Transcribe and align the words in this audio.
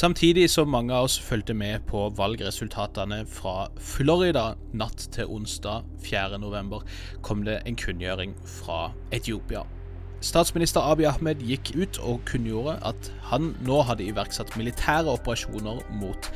Samtidig 0.00 0.50
som 0.50 0.70
mange 0.72 0.94
av 0.96 1.04
oss 1.04 1.18
fulgte 1.20 1.52
med 1.52 1.82
på 1.84 2.06
valgresultatene 2.16 3.18
fra 3.28 3.66
Florida 3.84 4.54
natt 4.72 5.02
til 5.12 5.28
onsdag 5.28 5.82
4.11, 6.06 6.78
kom 7.20 7.42
det 7.44 7.58
en 7.68 7.76
kunngjøring 7.76 8.32
fra 8.48 8.94
Etiopia. 9.12 9.66
Statsminister 10.24 10.86
Abiy 10.88 11.04
Ahmed 11.10 11.44
gikk 11.44 11.74
ut 11.76 11.98
og 12.00 12.22
kunngjorde 12.30 12.78
at 12.88 13.10
han 13.28 13.50
nå 13.66 13.82
hadde 13.90 14.06
iverksatt 14.08 14.56
militære 14.56 15.18
operasjoner 15.18 15.82
mot 16.00 16.30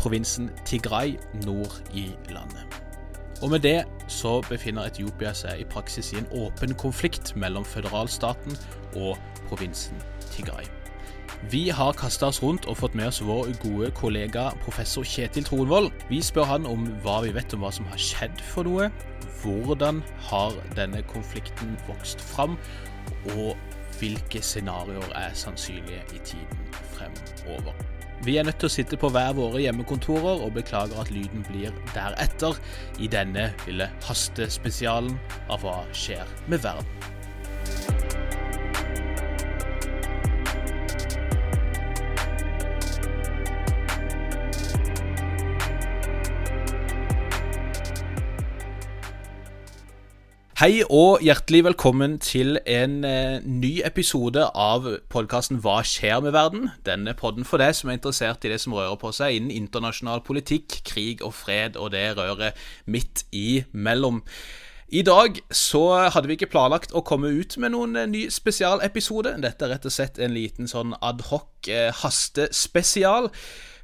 provinsen 0.00 0.48
Tigray 0.66 1.14
nord 1.44 1.78
i 1.94 2.08
landet. 2.34 2.80
Og 3.38 3.52
med 3.54 3.62
det 3.62 3.84
så 4.10 4.40
befinner 4.48 4.90
Etiopia 4.90 5.30
seg 5.36 5.62
i 5.62 5.68
praksis 5.76 6.10
i 6.10 6.18
en 6.24 6.32
åpen 6.42 6.74
konflikt 6.74 7.36
mellom 7.38 7.68
føderalstaten 7.68 8.58
og 8.96 9.14
provinsen 9.46 10.02
Tigray. 10.32 10.66
Vi 11.50 11.68
har 11.70 11.92
kasta 11.92 12.30
oss 12.30 12.40
rundt 12.42 12.64
og 12.66 12.78
fått 12.80 12.96
med 12.98 13.10
oss 13.10 13.20
vår 13.22 13.52
gode 13.62 13.90
kollega 13.94 14.48
professor 14.64 15.04
Kjetil 15.06 15.44
Tronvold. 15.46 15.92
Vi 16.08 16.18
spør 16.24 16.48
han 16.48 16.66
om 16.66 16.88
hva 17.04 17.20
vi 17.26 17.34
vet 17.36 17.54
om 17.54 17.62
hva 17.62 17.70
som 17.74 17.86
har 17.92 18.00
skjedd 18.00 18.40
for 18.52 18.66
noe. 18.66 18.88
Hvordan 19.42 20.00
har 20.30 20.56
denne 20.74 21.04
konflikten 21.12 21.76
vokst 21.86 22.24
fram, 22.24 22.56
og 23.36 23.52
hvilke 24.00 24.42
scenarioer 24.42 25.12
er 25.16 25.36
sannsynlige 25.38 26.02
i 26.16 26.22
tiden 26.24 26.64
fremover. 26.96 27.76
Vi 28.24 28.38
er 28.40 28.46
nødt 28.48 28.58
til 28.62 28.70
å 28.70 28.72
sitte 28.72 28.96
på 28.98 29.10
hver 29.12 29.34
våre 29.36 29.60
hjemmekontorer 29.60 30.40
og 30.42 30.54
beklager 30.56 30.98
at 31.02 31.12
lyden 31.12 31.44
blir 31.46 31.74
deretter 31.92 32.56
i 32.98 33.10
denne 33.12 33.50
lille 33.68 33.90
hastespesialen 34.08 35.18
av 35.52 35.62
hva 35.62 35.82
skjer 35.94 36.24
med 36.48 36.64
verden. 36.64 38.25
Hei 50.56 50.78
og 50.88 51.18
hjertelig 51.20 51.58
velkommen 51.66 52.14
til 52.24 52.56
en 52.64 53.02
eh, 53.04 53.42
ny 53.44 53.82
episode 53.84 54.40
av 54.56 54.86
podkasten 55.12 55.58
Hva 55.60 55.82
skjer 55.84 56.22
med 56.24 56.32
verden? 56.32 56.70
Denne 56.86 57.12
podden 57.12 57.44
for 57.44 57.60
deg 57.60 57.74
som 57.76 57.90
er 57.92 57.98
interessert 57.98 58.46
i 58.48 58.54
det 58.54 58.56
som 58.62 58.72
rører 58.72 58.96
på 58.96 59.10
seg 59.12 59.36
innen 59.36 59.52
internasjonal 59.52 60.24
politikk, 60.24 60.78
krig 60.88 61.20
og 61.20 61.34
fred 61.36 61.76
og 61.76 61.92
det 61.92 62.06
røret 62.16 62.56
midt 62.88 63.26
imellom. 63.36 64.22
I 64.88 65.04
dag 65.04 65.42
så 65.52 65.84
hadde 66.08 66.32
vi 66.32 66.38
ikke 66.40 66.48
planlagt 66.56 66.96
å 66.96 67.04
komme 67.04 67.34
ut 67.36 67.58
med 67.60 67.76
noen 67.76 67.92
eh, 68.00 68.08
ny 68.08 68.24
spesialepisode. 68.32 69.36
Dette 69.44 69.68
er 69.68 69.76
rett 69.76 69.92
og 69.92 69.92
slett 69.92 70.16
en 70.16 70.32
liten 70.40 70.72
sånn 70.72 70.96
adhoc 71.04 71.68
eh, 71.68 71.92
hastespesial. 72.00 73.28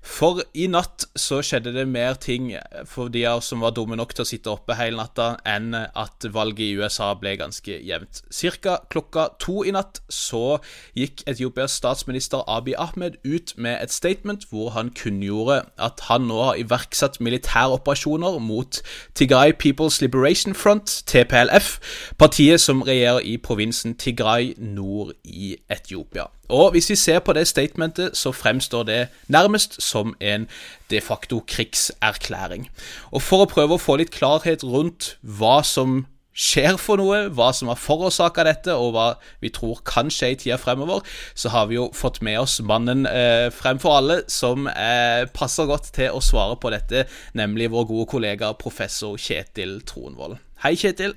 For 0.03 0.41
i 0.59 0.65
natt 0.67 1.05
så 1.19 1.39
skjedde 1.47 1.71
det 1.77 1.85
mer 1.87 2.17
ting 2.19 2.49
for 2.91 3.11
de 3.13 3.23
av 3.29 3.39
oss 3.39 3.53
som 3.53 3.63
var 3.63 3.75
dumme 3.77 3.95
nok 3.99 4.11
til 4.17 4.25
å 4.25 4.29
sitte 4.29 4.51
oppe 4.51 4.75
hele 4.75 4.99
natta, 4.99 5.37
enn 5.47 5.77
at 5.77 6.27
valget 6.35 6.65
i 6.67 6.75
USA 6.75 7.13
ble 7.19 7.37
ganske 7.39 7.79
jevnt. 7.87 8.23
Cirka 8.35 8.81
klokka 8.91 9.29
to 9.43 9.63
i 9.63 9.73
natt 9.75 10.01
så 10.11 10.59
gikk 10.99 11.23
Etiopias 11.31 11.79
statsminister 11.79 12.43
Abiy 12.51 12.75
Ahmed 12.75 13.21
ut 13.23 13.55
med 13.57 13.79
et 13.79 13.95
statement 13.95 14.49
hvor 14.51 14.75
han 14.75 14.91
kunngjorde 14.91 15.63
at 15.79 16.03
han 16.11 16.27
nå 16.27 16.41
har 16.49 16.59
iverksatt 16.59 17.21
militæroperasjoner 17.23 18.41
mot 18.43 18.83
Tigray 19.15 19.55
People's 19.55 20.03
Liberation 20.03 20.59
Front, 20.59 21.05
TPLF, 21.07 21.79
partiet 22.19 22.61
som 22.61 22.83
regjerer 22.83 23.23
i 23.23 23.39
provinsen 23.39 23.95
Tigray 23.95 24.55
nord 24.59 25.15
i 25.23 25.55
Etiopia. 25.71 26.27
Og 26.49 26.71
hvis 26.75 26.91
vi 26.91 26.97
ser 26.97 27.19
på 27.25 27.33
det 27.33 27.47
statementet, 27.49 28.17
så 28.17 28.33
fremstår 28.33 28.83
det 28.83 29.09
nærmest 29.29 29.83
som 29.83 30.17
en 30.21 30.49
de 30.91 31.01
facto 31.01 31.41
krigserklæring. 31.47 32.69
Og 33.11 33.23
for 33.23 33.45
å 33.45 33.51
prøve 33.51 33.79
å 33.79 33.83
få 33.83 33.97
litt 34.01 34.13
klarhet 34.15 34.65
rundt 34.65 35.17
hva 35.23 35.63
som 35.65 36.03
skjer 36.33 36.79
for 36.81 37.01
noe, 37.01 37.27
hva 37.37 37.51
som 37.55 37.69
har 37.69 37.81
forårsaka 37.81 38.45
dette, 38.49 38.75
og 38.75 38.95
hva 38.97 39.07
vi 39.45 39.53
tror 39.53 39.83
kan 39.89 40.11
skje 40.13 40.33
i 40.33 40.39
tida 40.45 40.59
fremover, 40.61 41.05
så 41.37 41.53
har 41.53 41.69
vi 41.71 41.77
jo 41.77 41.91
fått 41.97 42.23
med 42.25 42.41
oss 42.41 42.59
mannen 42.65 43.05
eh, 43.09 43.49
fremfor 43.53 43.99
alle 43.99 44.21
som 44.33 44.69
eh, 44.71 45.29
passer 45.37 45.69
godt 45.69 45.93
til 45.97 46.17
å 46.17 46.25
svare 46.25 46.57
på 46.61 46.73
dette, 46.75 47.07
nemlig 47.39 47.71
vår 47.73 47.91
gode 47.93 48.09
kollega 48.15 48.55
professor 48.61 49.21
Kjetil 49.21 49.81
Tronvold. 49.89 50.41
Hei, 50.65 50.75
Kjetil. 50.79 51.17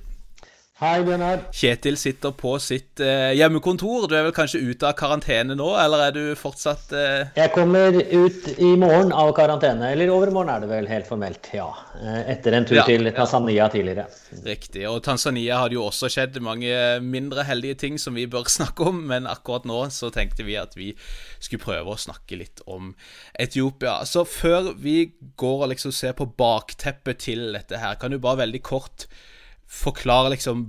Hei, 0.75 1.05
Bjørnar. 1.07 1.45
Kjetil 1.55 1.95
sitter 1.95 2.33
på 2.35 2.49
sitt 2.59 2.99
eh, 2.99 3.29
hjemmekontor. 3.39 4.09
Du 4.11 4.15
er 4.17 4.25
vel 4.25 4.33
kanskje 4.35 4.59
ute 4.59 4.89
av 4.89 4.97
karantene 4.99 5.55
nå, 5.55 5.69
eller 5.79 6.01
er 6.03 6.11
du 6.11 6.23
fortsatt 6.35 6.89
eh... 6.91 7.29
Jeg 7.37 7.53
kommer 7.53 7.95
ut 7.95 8.49
i 8.59 8.73
morgen 8.81 9.13
av 9.15 9.29
karantene. 9.37 9.93
Eller 9.95 10.09
overmorgen 10.11 10.49
er 10.51 10.65
det 10.65 10.67
vel 10.73 10.89
helt 10.89 11.07
formelt, 11.07 11.47
ja. 11.55 11.69
Eh, 11.95 12.17
etter 12.33 12.57
en 12.57 12.67
tur 12.67 12.75
ja, 12.75 12.83
til 12.89 13.07
Tanzania 13.15 13.69
tidligere. 13.71 14.03
Riktig. 14.43 14.81
Og 14.89 14.99
Tanzania 15.05 15.61
hadde 15.61 15.77
jo 15.77 15.85
også 15.85 16.09
skjedd 16.11 16.41
mange 16.43 16.73
mindre 17.05 17.45
heldige 17.47 17.77
ting 17.85 17.95
som 17.95 18.19
vi 18.19 18.25
bør 18.33 18.51
snakke 18.51 18.89
om, 18.91 18.99
men 19.13 19.29
akkurat 19.31 19.63
nå 19.71 19.77
så 19.95 20.09
tenkte 20.11 20.43
vi 20.43 20.57
at 20.59 20.75
vi 20.75 20.89
skulle 21.37 21.63
prøve 21.63 21.95
å 21.95 22.01
snakke 22.03 22.41
litt 22.41 22.59
om 22.67 22.91
Etiopia. 23.31 24.01
Så 24.03 24.25
før 24.27 24.73
vi 24.75 25.05
går 25.39 25.63
og 25.69 25.71
liksom 25.71 25.95
ser 25.95 26.19
på 26.19 26.27
bakteppet 26.35 27.23
til 27.29 27.45
dette 27.55 27.79
her, 27.79 27.95
kan 27.95 28.11
du 28.11 28.19
bare 28.19 28.43
veldig 28.43 28.63
kort 28.67 29.07
forklare 29.71 30.33
liksom 30.35 30.65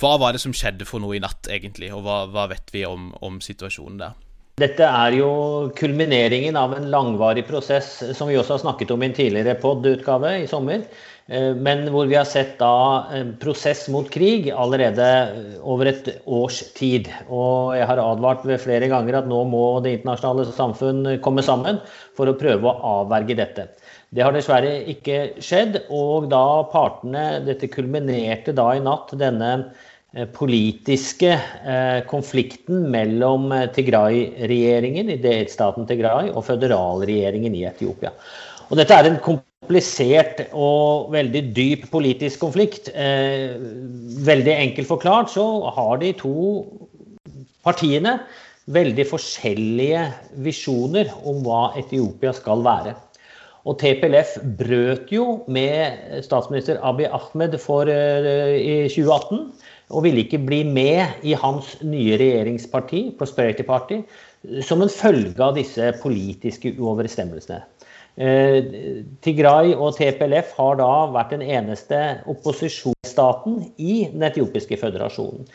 Hva 0.00 0.16
var 0.18 0.34
det 0.34 0.42
som 0.42 0.54
skjedde 0.56 0.86
for 0.88 1.02
noe 1.02 1.14
i 1.16 1.22
natt, 1.22 1.46
egentlig, 1.52 1.92
og 1.94 2.02
hva, 2.06 2.24
hva 2.32 2.48
vet 2.50 2.72
vi 2.74 2.82
om, 2.88 3.12
om, 3.22 3.40
situasjonen 3.44 4.00
der? 4.00 4.20
Dette 4.58 4.86
er 4.86 5.16
jo 5.18 5.28
kulmineringen 5.74 6.56
av 6.58 6.76
en 6.76 6.86
langvarig 6.90 7.42
prosess, 7.46 7.96
som 8.14 8.30
vi 8.30 8.38
også 8.38 8.56
har 8.56 8.62
snakket 8.62 8.92
om 8.94 9.02
i 9.02 9.08
en 9.08 9.16
tidligere 9.16 9.56
pod-utgave 9.62 10.32
i 10.42 10.48
sommer. 10.50 10.82
Eh, 11.26 11.54
men 11.56 11.86
hvor 11.92 12.08
vi 12.10 12.18
har 12.18 12.26
sett 12.28 12.58
da 12.60 13.06
prosess 13.40 13.86
mot 13.92 14.10
krig 14.12 14.50
allerede 14.52 15.06
over 15.62 15.90
et 15.90 16.10
års 16.26 16.60
tid. 16.76 17.08
Og 17.28 17.74
jeg 17.78 17.88
har 17.88 18.02
advart 18.02 18.44
ved 18.48 18.62
flere 18.62 18.90
ganger 18.92 19.22
at 19.22 19.30
nå 19.30 19.40
må 19.48 19.64
det 19.84 19.98
internasjonale 19.98 20.50
samfunn 20.52 21.14
komme 21.24 21.44
sammen 21.46 21.80
for 22.16 22.28
å 22.28 22.36
prøve 22.38 22.68
å 22.68 22.94
avverge 23.00 23.38
dette. 23.40 23.68
Det 24.14 24.22
har 24.22 24.34
dessverre 24.34 24.76
ikke 24.92 25.18
skjedd. 25.42 25.80
Og 25.94 26.28
da 26.32 26.44
partene 26.72 27.42
Dette 27.46 27.70
kulminerte 27.72 28.54
da 28.56 28.70
i 28.76 28.82
natt, 28.82 29.14
denne 29.18 29.50
eh, 30.14 30.28
politiske 30.36 31.32
eh, 31.34 32.00
konflikten 32.10 32.86
mellom 32.94 33.50
eh, 33.54 33.66
Tigray-regjeringen 33.74 35.10
i 35.10 35.20
delstaten 35.22 35.88
Tigray 35.90 36.30
og 36.30 36.46
føderalregjeringen 36.46 37.58
i 37.58 37.66
Etiopia. 37.70 38.14
Og 38.70 38.78
dette 38.78 38.96
er 38.96 39.10
en 39.10 39.18
komplisert 39.24 40.46
og 40.52 41.10
veldig 41.12 41.42
dyp 41.56 41.84
politisk 41.92 42.40
konflikt. 42.46 42.88
Veldig 42.94 44.54
enkelt 44.54 44.88
forklart 44.88 45.34
så 45.34 45.44
har 45.76 46.00
de 46.00 46.14
to 46.16 46.32
partiene 47.64 48.16
veldig 48.72 49.04
forskjellige 49.10 50.06
visjoner 50.46 51.12
om 51.28 51.42
hva 51.44 51.66
Etiopia 51.80 52.32
skal 52.36 52.64
være. 52.64 52.94
Og 53.64 53.78
TPLF 53.80 54.36
brøt 54.58 55.12
jo 55.14 55.44
med 55.48 56.20
statsminister 56.26 56.82
Abiy 56.84 57.08
Ahmed 57.08 57.56
for, 57.62 57.88
uh, 57.88 58.54
i 58.58 58.84
2018 58.92 59.46
og 59.94 60.04
ville 60.04 60.24
ikke 60.24 60.40
bli 60.42 60.62
med 60.68 61.24
i 61.24 61.34
hans 61.38 61.74
nye 61.84 62.16
regjeringsparti, 62.20 63.14
Prosperity 63.18 63.64
Party, 63.66 64.00
som 64.64 64.82
en 64.84 64.92
følge 64.92 65.40
av 65.44 65.56
disse 65.56 65.92
politiske 66.02 66.74
uoverensstemmelsene. 66.78 67.62
Eh, 68.14 68.60
Tigray 69.26 69.72
og 69.74 69.96
TPLF 69.96 70.52
har 70.58 70.76
da 70.78 70.90
vært 71.14 71.32
den 71.34 71.42
eneste 71.42 72.00
opposisjonsstaten 72.30 73.58
i 73.76 74.04
den 74.12 74.22
etiopiske 74.28 74.78
føderasjonen. 74.78 75.48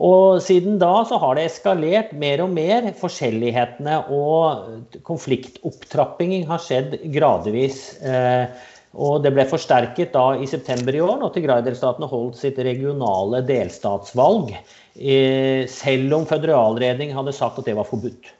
Og 0.00 0.40
siden 0.40 0.78
da 0.80 1.02
så 1.04 1.18
har 1.20 1.36
det 1.36 1.46
eskalert 1.50 2.12
mer 2.16 2.40
og 2.44 2.52
mer. 2.54 2.88
Forskjellighetene 2.96 3.98
og 4.14 5.00
konfliktopptrappingen 5.04 6.46
har 6.48 6.62
skjedd 6.64 6.96
gradvis. 7.12 7.82
Eh, 8.00 8.46
og 8.92 9.22
det 9.24 9.32
ble 9.32 9.44
forsterket 9.48 10.12
da 10.12 10.34
i 10.36 10.48
september 10.48 10.96
i 10.96 11.00
år, 11.00 11.16
når 11.20 11.32
Tigray-delstatene 11.36 12.08
holdt 12.08 12.40
sitt 12.40 12.60
regionale 12.60 13.40
delstatsvalg. 13.48 14.52
Eh, 14.96 15.68
selv 15.72 16.18
om 16.18 16.28
føderalregjeringen 16.28 17.16
hadde 17.16 17.36
sagt 17.36 17.60
at 17.60 17.68
det 17.68 17.76
var 17.76 17.88
forbudt. 17.88 18.32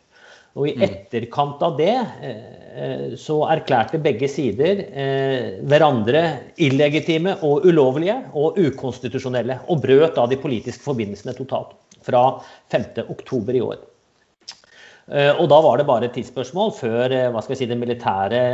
Og 0.52 0.68
i 0.68 0.74
mm. 0.76 0.82
etterkant 0.84 1.62
av 1.64 1.78
det 1.78 1.94
eh, 1.96 3.14
så 3.20 3.38
erklærte 3.48 4.00
begge 4.02 4.28
sider 4.28 4.82
eh, 4.84 5.62
hverandre 5.64 6.24
illegitime 6.60 7.38
og 7.46 7.64
ulovlige 7.68 8.18
og 8.36 8.58
ukonstitusjonelle. 8.60 9.62
Og 9.72 9.80
brøt 9.84 10.18
da 10.18 10.26
de 10.28 10.40
politiske 10.40 10.84
forbindelsene 10.84 11.36
totalt 11.38 11.72
fra 12.04 12.26
5.10 12.74 13.56
i 13.56 13.64
år. 13.64 13.80
Eh, 15.08 15.32
og 15.32 15.48
da 15.48 15.62
var 15.64 15.80
det 15.80 15.88
bare 15.88 16.10
et 16.10 16.14
tidsspørsmål 16.18 16.76
før 16.76 17.16
hva 17.32 17.40
skal 17.40 17.56
jeg 17.56 17.62
si, 17.62 17.72
den 17.72 17.80
militære 17.80 18.44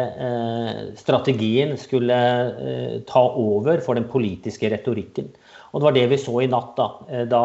strategien 1.02 1.74
skulle 1.80 2.22
ta 3.10 3.26
over 3.26 3.82
for 3.82 3.98
den 3.98 4.06
politiske 4.06 4.70
retorikken. 4.70 5.34
Og 5.72 5.80
det 5.80 5.90
var 5.90 5.98
det 5.98 6.08
vi 6.14 6.22
så 6.22 6.38
i 6.46 6.50
natt, 6.50 6.78
da. 6.78 7.24
da 7.26 7.44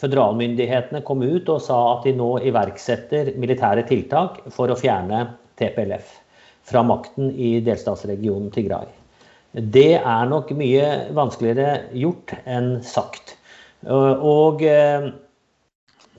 føderalmyndighetene 0.00 1.02
kom 1.06 1.24
ut 1.24 1.48
og 1.52 1.62
sa 1.64 1.78
at 1.94 2.06
de 2.06 2.14
nå 2.16 2.36
iverksetter 2.48 3.32
militære 3.40 3.86
tiltak 3.88 4.42
for 4.52 4.72
å 4.72 4.78
fjerne 4.78 5.24
TPLF 5.60 6.14
fra 6.66 6.82
makten 6.84 7.30
i 7.32 7.56
delstatsregionen 7.64 8.50
Tigray. 8.54 8.88
Det 9.56 9.94
er 9.96 10.26
nok 10.28 10.50
mye 10.58 10.88
vanskeligere 11.16 11.86
gjort 11.96 12.34
enn 12.44 12.74
sagt. 12.84 13.36
Og 13.86 14.64
eh, 14.66 15.06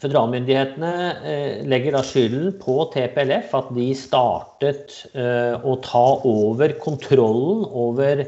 føderalmyndighetene 0.01 0.93
eh, 1.21 1.53
legger 1.69 1.97
da 1.97 2.03
skylden 2.05 2.55
på 2.61 2.79
TPLF, 2.93 3.53
at 3.59 3.69
de 3.75 3.91
startet 3.97 4.95
eh, 5.13 5.53
å 5.57 5.77
ta 5.85 6.05
over 6.25 6.73
kontrollen 6.81 7.65
over 7.67 8.25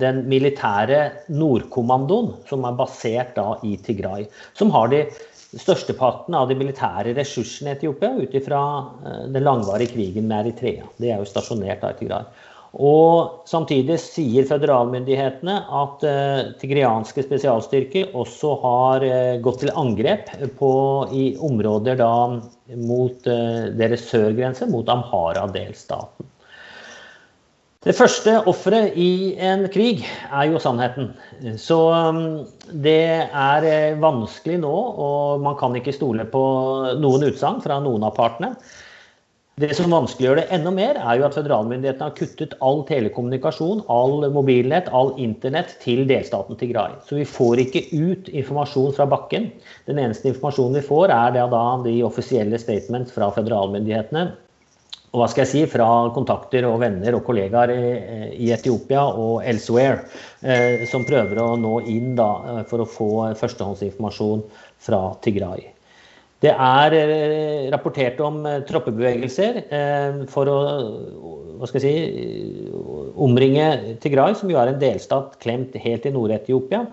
den 0.00 0.22
militære 0.30 1.02
Nordkommandoen, 1.32 2.32
som 2.48 2.64
er 2.64 2.78
basert 2.78 3.34
da 3.36 3.58
i 3.66 3.76
Tigray. 3.84 4.24
Som 4.56 4.72
har 4.72 4.88
de 4.92 5.04
størsteparten 5.52 6.36
av 6.36 6.48
de 6.48 6.56
militære 6.56 7.12
ressursene 7.18 7.74
i 7.74 7.76
Etiopia 7.76 8.14
ut 8.16 8.38
ifra 8.38 8.62
eh, 9.04 9.26
den 9.34 9.44
langvarige 9.44 9.92
krigen 9.92 10.30
med 10.30 10.46
Eritrea. 10.46 10.88
Det 10.96 11.12
er 11.12 11.20
jo 11.20 11.28
stasjonert 11.28 11.84
da 11.84 11.92
i 11.92 12.00
Tigray. 12.00 12.48
Og 12.72 13.44
samtidig 13.44 13.98
sier 14.00 14.46
føderalmyndighetene 14.48 15.58
at 15.76 16.04
uh, 16.08 16.52
tigrianske 16.56 17.26
spesialstyrker 17.26 18.14
også 18.16 18.54
har 18.62 19.04
uh, 19.04 19.40
gått 19.44 19.60
til 19.60 19.74
angrep 19.76 20.32
på, 20.56 20.72
i 21.12 21.26
områder 21.36 22.00
da 22.00 22.14
mot 22.80 23.28
uh, 23.28 23.68
deres 23.76 24.08
sørgrense, 24.08 24.70
mot 24.72 24.88
Amhara-delstaten. 24.88 26.31
Det 27.82 27.96
første 27.98 28.36
offeret 28.46 28.94
i 28.94 29.34
en 29.42 29.64
krig 29.74 30.04
er 30.06 30.44
jo 30.52 30.60
sannheten. 30.62 31.08
Så 31.58 31.78
um, 31.90 32.20
det 32.84 33.00
er 33.26 33.64
eh, 33.66 33.96
vanskelig 33.98 34.60
nå, 34.62 34.70
og 35.02 35.42
man 35.42 35.56
kan 35.58 35.74
ikke 35.74 35.94
stole 35.96 36.22
på 36.30 36.42
noen 37.02 37.26
utsagn 37.26 37.58
fra 37.64 37.80
noen 37.82 38.06
av 38.06 38.14
partene. 38.14 38.52
Det 39.58 39.72
som 39.74 39.90
vanskeliggjør 39.90 40.38
det 40.38 40.44
enda 40.54 40.70
mer, 40.72 41.00
er 41.02 41.18
jo 41.18 41.26
at 41.26 41.34
føderalmyndighetene 41.34 42.06
har 42.06 42.14
kuttet 42.16 42.54
all 42.62 42.84
telekommunikasjon, 42.86 43.82
all 43.90 44.28
mobilnett, 44.32 44.86
all 44.94 45.10
internett 45.20 45.74
til 45.82 46.06
delstaten 46.06 46.56
Tigray. 46.62 46.94
Så 47.08 47.18
vi 47.18 47.26
får 47.26 47.64
ikke 47.64 47.82
ut 47.90 48.30
informasjon 48.30 48.94
fra 48.94 49.08
bakken. 49.10 49.50
Den 49.90 49.98
eneste 50.00 50.30
informasjonen 50.30 50.78
vi 50.78 50.86
får, 50.86 51.10
er 51.10 51.34
da 51.34 51.66
de 51.82 51.98
offisielle 52.06 52.62
statements 52.62 53.10
fra 53.18 53.34
føderalmyndighetene 53.34 54.28
og 55.12 55.20
hva 55.20 55.28
skal 55.28 55.44
jeg 55.44 55.50
si, 55.50 55.62
fra 55.68 55.86
kontakter 56.16 56.64
og 56.64 56.78
venner 56.80 57.18
og 57.18 57.26
kollegaer 57.26 57.72
i, 57.74 58.48
Etiopia 58.54 59.04
og 59.04 59.42
elsewhere, 59.44 60.06
eh, 60.40 60.86
som 60.88 61.04
prøver 61.08 61.40
å 61.42 61.50
nå 61.60 61.74
inn 61.92 62.14
da, 62.16 62.30
eh, 62.48 62.62
for 62.70 62.80
å 62.80 62.88
få 62.88 63.10
førstehåndsinformasjon 63.36 64.44
fra 64.80 65.02
Tigray. 65.24 65.66
Det 66.42 66.54
er 66.56 66.96
eh, 66.96 67.66
rapportert 67.74 68.22
om 68.24 68.40
troppebevegelser 68.66 69.60
for 70.32 70.50
å 70.50 70.56
hva 71.60 71.68
skal 71.68 71.84
jeg 71.84 71.92
si, 71.92 72.70
omringe 73.22 73.98
Tigray, 74.02 74.32
som 74.34 74.50
jo 74.50 74.58
er 74.58 74.72
en 74.72 74.80
delstat 74.80 75.36
klemt 75.44 75.76
helt 75.78 76.08
i 76.08 76.14
Nord-Etiopia, 76.16 76.86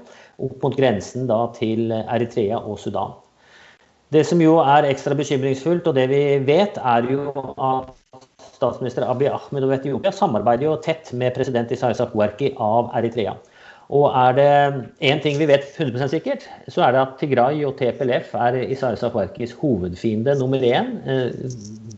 opp 0.43 0.59
mot 0.67 0.75
grensen 0.75 1.25
da, 1.31 1.39
til 1.55 1.87
Eritrea 2.03 2.59
og 2.59 2.77
Sudan. 2.83 3.15
Det 4.13 4.25
som 4.27 4.41
jo 4.43 4.59
er 4.59 4.89
ekstra 4.89 5.15
bekymringsfullt, 5.17 5.87
og 5.87 5.97
det 5.97 6.07
vi 6.11 6.21
vet, 6.45 6.77
er 6.77 7.09
jo 7.09 7.31
at 7.55 7.98
statsminister 8.59 9.07
Abiy 9.07 9.31
Ahmed 9.31 9.65
og 9.65 9.75
Etiopia 9.77 10.11
samarbeider 10.15 10.67
jo 10.67 10.79
tett 10.83 11.13
med 11.15 11.33
president 11.37 11.71
Isaias 11.71 12.01
Afwerki 12.03 12.53
av 12.59 12.91
Eritrea. 12.99 13.37
Og 13.89 14.11
er 14.13 14.35
det 14.37 14.49
én 15.09 15.21
ting 15.23 15.39
vi 15.39 15.47
vet 15.49 15.65
100% 15.65 16.11
sikkert, 16.11 16.43
så 16.69 16.83
er 16.85 16.93
det 16.93 17.01
at 17.01 17.15
Tigray 17.21 17.63
og 17.65 17.79
TPLF 17.79 18.35
er 18.37 18.59
Isaias 18.67 19.01
Afwerkis 19.07 19.55
hovedfiende 19.57 20.35
nummer 20.37 20.61
én 20.61 20.91
eh, 21.09 21.31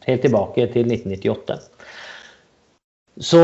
helt 0.07 0.23
tilbake 0.23 0.69
til 0.71 0.87
1998. 0.87 1.57
Så 3.19 3.41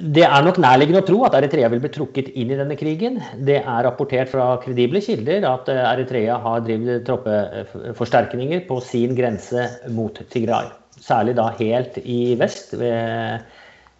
det 0.00 0.24
er 0.26 0.42
nok 0.42 0.58
nærliggende 0.60 1.04
å 1.04 1.06
tro 1.06 1.20
at 1.26 1.36
Eritrea 1.38 1.70
vil 1.70 1.84
bli 1.84 1.92
trukket 1.94 2.32
inn 2.34 2.50
i 2.50 2.58
denne 2.58 2.76
krigen. 2.78 3.20
Det 3.46 3.60
er 3.60 3.86
rapportert 3.86 4.32
fra 4.32 4.56
kredible 4.64 5.02
kilder 5.04 5.46
at 5.52 5.70
eh, 5.70 5.86
Eritrea 5.92 6.40
har 6.42 6.66
drevet 6.66 7.06
troppeforsterkninger 7.06 8.66
på 8.66 8.82
sin 8.90 9.14
grense 9.18 9.70
mot 9.94 10.18
Tigray. 10.34 10.79
Særlig 11.00 11.36
da 11.38 11.48
helt 11.58 11.96
i 12.04 12.34
vest, 12.38 12.74
ved, 12.76 13.46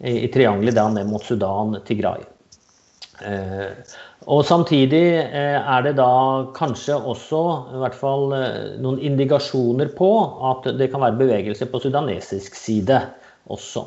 i 0.05 0.29
triangelet 0.33 0.77
da 0.77 0.85
ned 0.93 1.09
mot 1.09 1.25
Sudan, 1.25 1.79
Tigray. 1.87 2.21
Eh, 3.21 3.69
og 4.31 4.43
samtidig 4.45 5.03
eh, 5.21 5.57
er 5.57 5.85
det 5.85 5.95
da 5.99 6.11
kanskje 6.55 6.97
også 6.97 7.41
i 7.75 7.81
hvert 7.81 7.97
fall 7.97 8.33
eh, 8.37 8.77
noen 8.81 9.01
indikasjoner 9.01 9.91
på 9.97 10.11
at 10.51 10.69
det 10.79 10.89
kan 10.93 11.03
være 11.03 11.19
bevegelse 11.19 11.67
på 11.69 11.81
sudanesisk 11.83 12.57
side 12.57 13.01
også. 13.51 13.85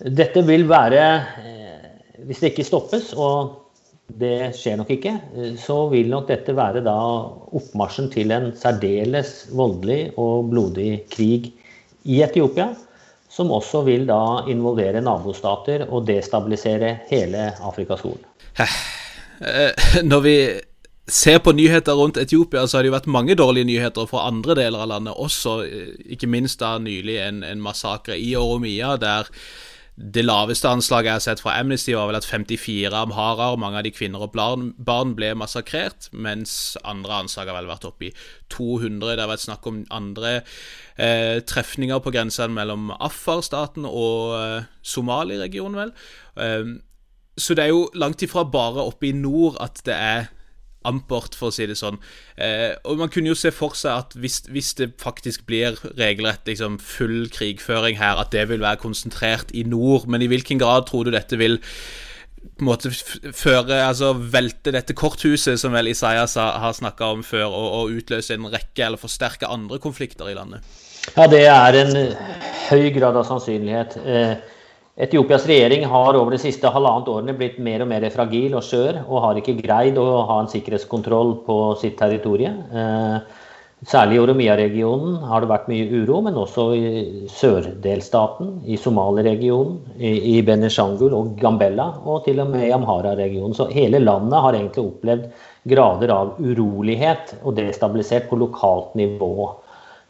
Dette 0.00 0.40
vil 0.46 0.64
være, 0.64 1.02
hvis 2.24 2.38
det 2.40 2.54
ikke 2.54 2.64
stoppes, 2.64 3.10
og 3.12 3.66
det 4.20 4.54
skjer 4.56 4.78
nok 4.80 4.88
ikke, 4.94 5.12
så 5.60 5.76
vil 5.92 6.08
nok 6.08 6.24
dette 6.30 6.54
være 6.56 6.80
da 6.86 6.94
oppmarsjen 7.58 8.08
til 8.14 8.32
en 8.32 8.48
særdeles 8.56 9.50
voldelig 9.52 10.14
og 10.16 10.48
blodig 10.48 11.02
krig 11.12 11.50
i 12.04 12.22
Etiopia, 12.24 12.70
som 13.30 13.52
også 13.54 13.84
vil 13.86 14.06
da 14.08 14.46
involvere 14.50 15.02
nabostater 15.04 15.86
og 15.88 16.06
destabilisere 16.08 16.96
hele 17.10 17.50
Afrikas 17.66 18.02
Horn. 18.06 18.24
Eh, 19.40 20.02
når 20.10 20.20
vi 20.20 20.36
ser 21.10 21.38
på 21.42 21.52
nyheter 21.56 21.96
rundt 21.96 22.18
Etiopia, 22.20 22.66
så 22.66 22.78
har 22.78 22.84
det 22.84 22.90
jo 22.90 22.96
vært 22.96 23.10
mange 23.10 23.36
dårlige 23.38 23.68
nyheter 23.70 24.06
fra 24.10 24.26
andre 24.28 24.56
deler 24.58 24.84
av 24.84 24.90
landet 24.92 25.16
også. 25.16 25.54
Eh, 25.64 25.94
ikke 26.16 26.30
minst 26.30 26.60
da 26.60 26.76
nylig 26.82 27.16
en, 27.22 27.42
en 27.46 27.62
massakre 27.62 28.18
i 28.18 28.34
Oromia, 28.38 28.96
der 29.00 29.30
det 30.00 30.22
laveste 30.24 30.68
anslaget 30.68 31.08
jeg 31.08 31.16
har 31.18 31.22
sett 31.24 31.42
fra 31.42 31.58
Amnesty, 31.60 31.92
var 31.92 32.08
vel 32.08 32.16
at 32.16 32.26
54 32.26 32.88
amharer, 32.96 33.58
mange 33.60 33.80
av 33.80 33.84
de 33.84 33.92
kvinner 33.92 34.22
og 34.24 34.32
barn, 34.32 35.12
ble 35.16 35.32
massakrert, 35.36 36.08
mens 36.16 36.78
andre 36.88 37.18
anslag 37.20 37.50
har 37.50 37.58
vel 37.58 37.68
vært 37.68 37.84
oppe 37.88 38.08
i 38.08 38.12
200. 38.54 39.12
Det 39.12 39.20
har 39.20 39.28
vært 39.28 39.44
snakk 39.44 39.68
om 39.68 39.82
andre 39.92 40.32
eh, 40.96 41.42
trefninger 41.44 42.00
på 42.00 42.14
grensen 42.16 42.56
mellom 42.56 42.88
Afar-staten 42.96 43.84
og 43.88 44.36
eh, 44.38 44.70
Somali-regionen, 44.80 45.82
vel. 45.82 45.94
Eh, 46.40 46.72
så 47.40 47.56
det 47.56 47.66
er 47.66 47.74
jo 47.74 47.88
langt 48.00 48.24
ifra 48.24 48.46
bare 48.48 48.86
oppe 48.88 49.10
i 49.10 49.16
nord 49.16 49.60
at 49.60 49.84
det 49.84 49.96
er 49.96 50.30
ampert, 50.88 51.36
for 51.36 51.50
å 51.50 51.54
si 51.54 51.66
det 51.68 51.76
sånn. 51.78 51.98
Eh, 52.40 52.72
og 52.88 53.00
Man 53.00 53.12
kunne 53.12 53.32
jo 53.32 53.38
se 53.38 53.52
for 53.54 53.76
seg 53.78 54.04
at 54.04 54.16
hvis, 54.16 54.40
hvis 54.48 54.72
det 54.78 54.92
faktisk 55.00 55.46
blir 55.48 55.78
regelrett 55.98 56.46
liksom, 56.48 56.78
full 56.82 57.28
krigføring 57.32 57.98
her, 58.00 58.20
at 58.20 58.32
det 58.32 58.46
vil 58.48 58.64
være 58.64 58.80
konsentrert 58.82 59.52
i 59.52 59.64
nord. 59.68 60.08
Men 60.08 60.24
i 60.24 60.30
hvilken 60.30 60.60
grad 60.62 60.88
tror 60.88 61.06
du 61.06 61.14
dette 61.14 61.40
vil 61.40 61.60
på 62.40 62.64
en 62.64 62.68
måte 62.70 62.90
føre, 63.36 63.82
altså 63.84 64.14
velte 64.16 64.72
dette 64.72 64.96
korthuset, 64.96 65.60
som 65.60 65.74
vel 65.76 65.90
Isaias 65.92 66.38
har 66.40 66.72
snakka 66.76 67.10
om 67.16 67.24
før, 67.24 67.48
og, 67.48 67.66
og, 67.78 67.98
utløse 68.00 68.36
en 68.36 68.48
rekke 68.52 68.86
eller 68.86 69.00
forsterke 69.00 69.48
andre 69.48 69.80
konflikter 69.80 70.30
i 70.30 70.36
landet? 70.36 70.64
Ja, 71.16 71.26
det 71.28 71.42
er 71.48 71.76
en 71.80 71.94
høy 72.70 72.88
grad 72.96 73.16
av 73.16 73.28
sannsynlighet. 73.28 73.96
Eh, 74.04 74.34
Etiopias 75.00 75.46
regjering 75.48 75.86
har 75.88 76.16
over 76.18 76.34
de 76.34 76.38
siste 76.42 76.68
halvannet 76.68 77.06
årene 77.08 77.32
blitt 77.36 77.56
mer 77.64 77.80
og 77.80 77.88
mer 77.88 78.04
fragil 78.12 78.52
og 78.58 78.64
skjør, 78.66 78.98
og 79.06 79.22
har 79.24 79.38
ikke 79.40 79.56
greid 79.62 79.96
å 79.96 80.08
ha 80.28 80.42
en 80.42 80.50
sikkerhetskontroll 80.52 81.38
på 81.46 81.56
sitt 81.80 81.96
territorium. 81.96 82.58
Eh, 82.68 83.46
særlig 83.88 84.18
i 84.18 84.20
Oromia-regionen 84.20 85.22
har 85.30 85.40
det 85.40 85.48
vært 85.54 85.70
mye 85.72 85.86
uro, 86.02 86.20
men 86.26 86.36
også 86.42 86.66
i 86.76 86.90
sørdelstaten, 87.32 88.58
i 88.68 88.76
Somali-regionen, 88.76 89.80
i 89.96 90.36
Benishangul 90.44 91.16
og 91.16 91.32
Gambella, 91.40 91.88
og 92.04 92.26
til 92.28 92.44
og 92.44 92.52
med 92.52 92.68
i 92.68 92.74
Amhara-regionen. 92.76 93.56
Så 93.56 93.70
hele 93.72 94.02
landet 94.04 94.44
har 94.44 94.58
egentlig 94.58 94.84
opplevd 94.84 95.26
grader 95.72 96.12
av 96.12 96.36
urolighet 96.44 97.38
og 97.40 97.56
destabilisert 97.56 98.28
på 98.28 98.36
lokalt 98.44 98.92
nivå. 99.00 99.54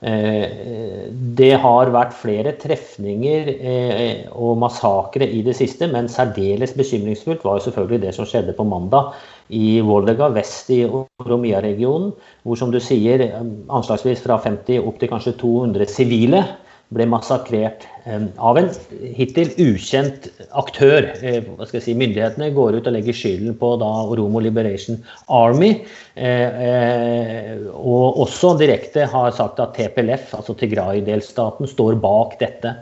Eh, 0.01 1.11
det 1.37 1.51
har 1.61 1.91
vært 1.93 2.15
flere 2.17 2.55
trefninger 2.57 3.51
eh, 3.53 4.23
og 4.33 4.57
massakre 4.63 5.29
i 5.29 5.43
det 5.45 5.53
siste, 5.59 5.91
men 5.93 6.09
særdeles 6.09 6.73
bekymringsfullt 6.79 7.45
var 7.45 7.59
jo 7.59 7.67
selvfølgelig 7.67 8.01
det 8.07 8.15
som 8.17 8.29
skjedde 8.29 8.57
på 8.57 8.65
mandag 8.65 9.13
i 9.53 9.81
Voldega, 9.85 10.31
vest 10.33 10.71
i 10.73 10.83
Oromia-regionen, 10.89 12.15
hvor 12.47 12.57
som 12.57 12.73
du 12.73 12.81
sier 12.81 13.27
anslagsvis 13.69 14.25
fra 14.25 14.41
50 14.41 14.81
opp 14.81 15.01
til 15.03 15.13
kanskje 15.13 15.37
200 15.43 15.93
sivile 15.93 16.45
ble 16.95 17.07
massakrert 17.07 17.85
eh, 18.05 18.25
av 18.43 18.59
en 18.59 18.69
hittil 19.15 19.53
ukjent 19.63 20.27
aktør. 20.59 21.07
Eh, 21.23 21.39
hva 21.47 21.69
skal 21.69 21.79
jeg 21.79 21.87
si, 21.87 21.97
Myndighetene 21.99 22.51
går 22.57 22.81
ut 22.81 22.91
og 22.91 22.97
legger 22.97 23.17
skylden 23.17 23.55
på 23.61 23.77
da 23.83 23.91
Oromo 24.11 24.43
Liberation 24.43 24.99
Army. 25.31 25.71
Eh, 26.19 27.55
og 27.71 28.21
også 28.27 28.57
direkte 28.61 29.07
har 29.11 29.31
sagt 29.39 29.63
at 29.63 29.77
TPLF, 29.79 30.35
altså 30.41 30.57
Tigray-delstaten, 30.59 31.71
står 31.71 32.01
bak 32.03 32.37
dette. 32.43 32.75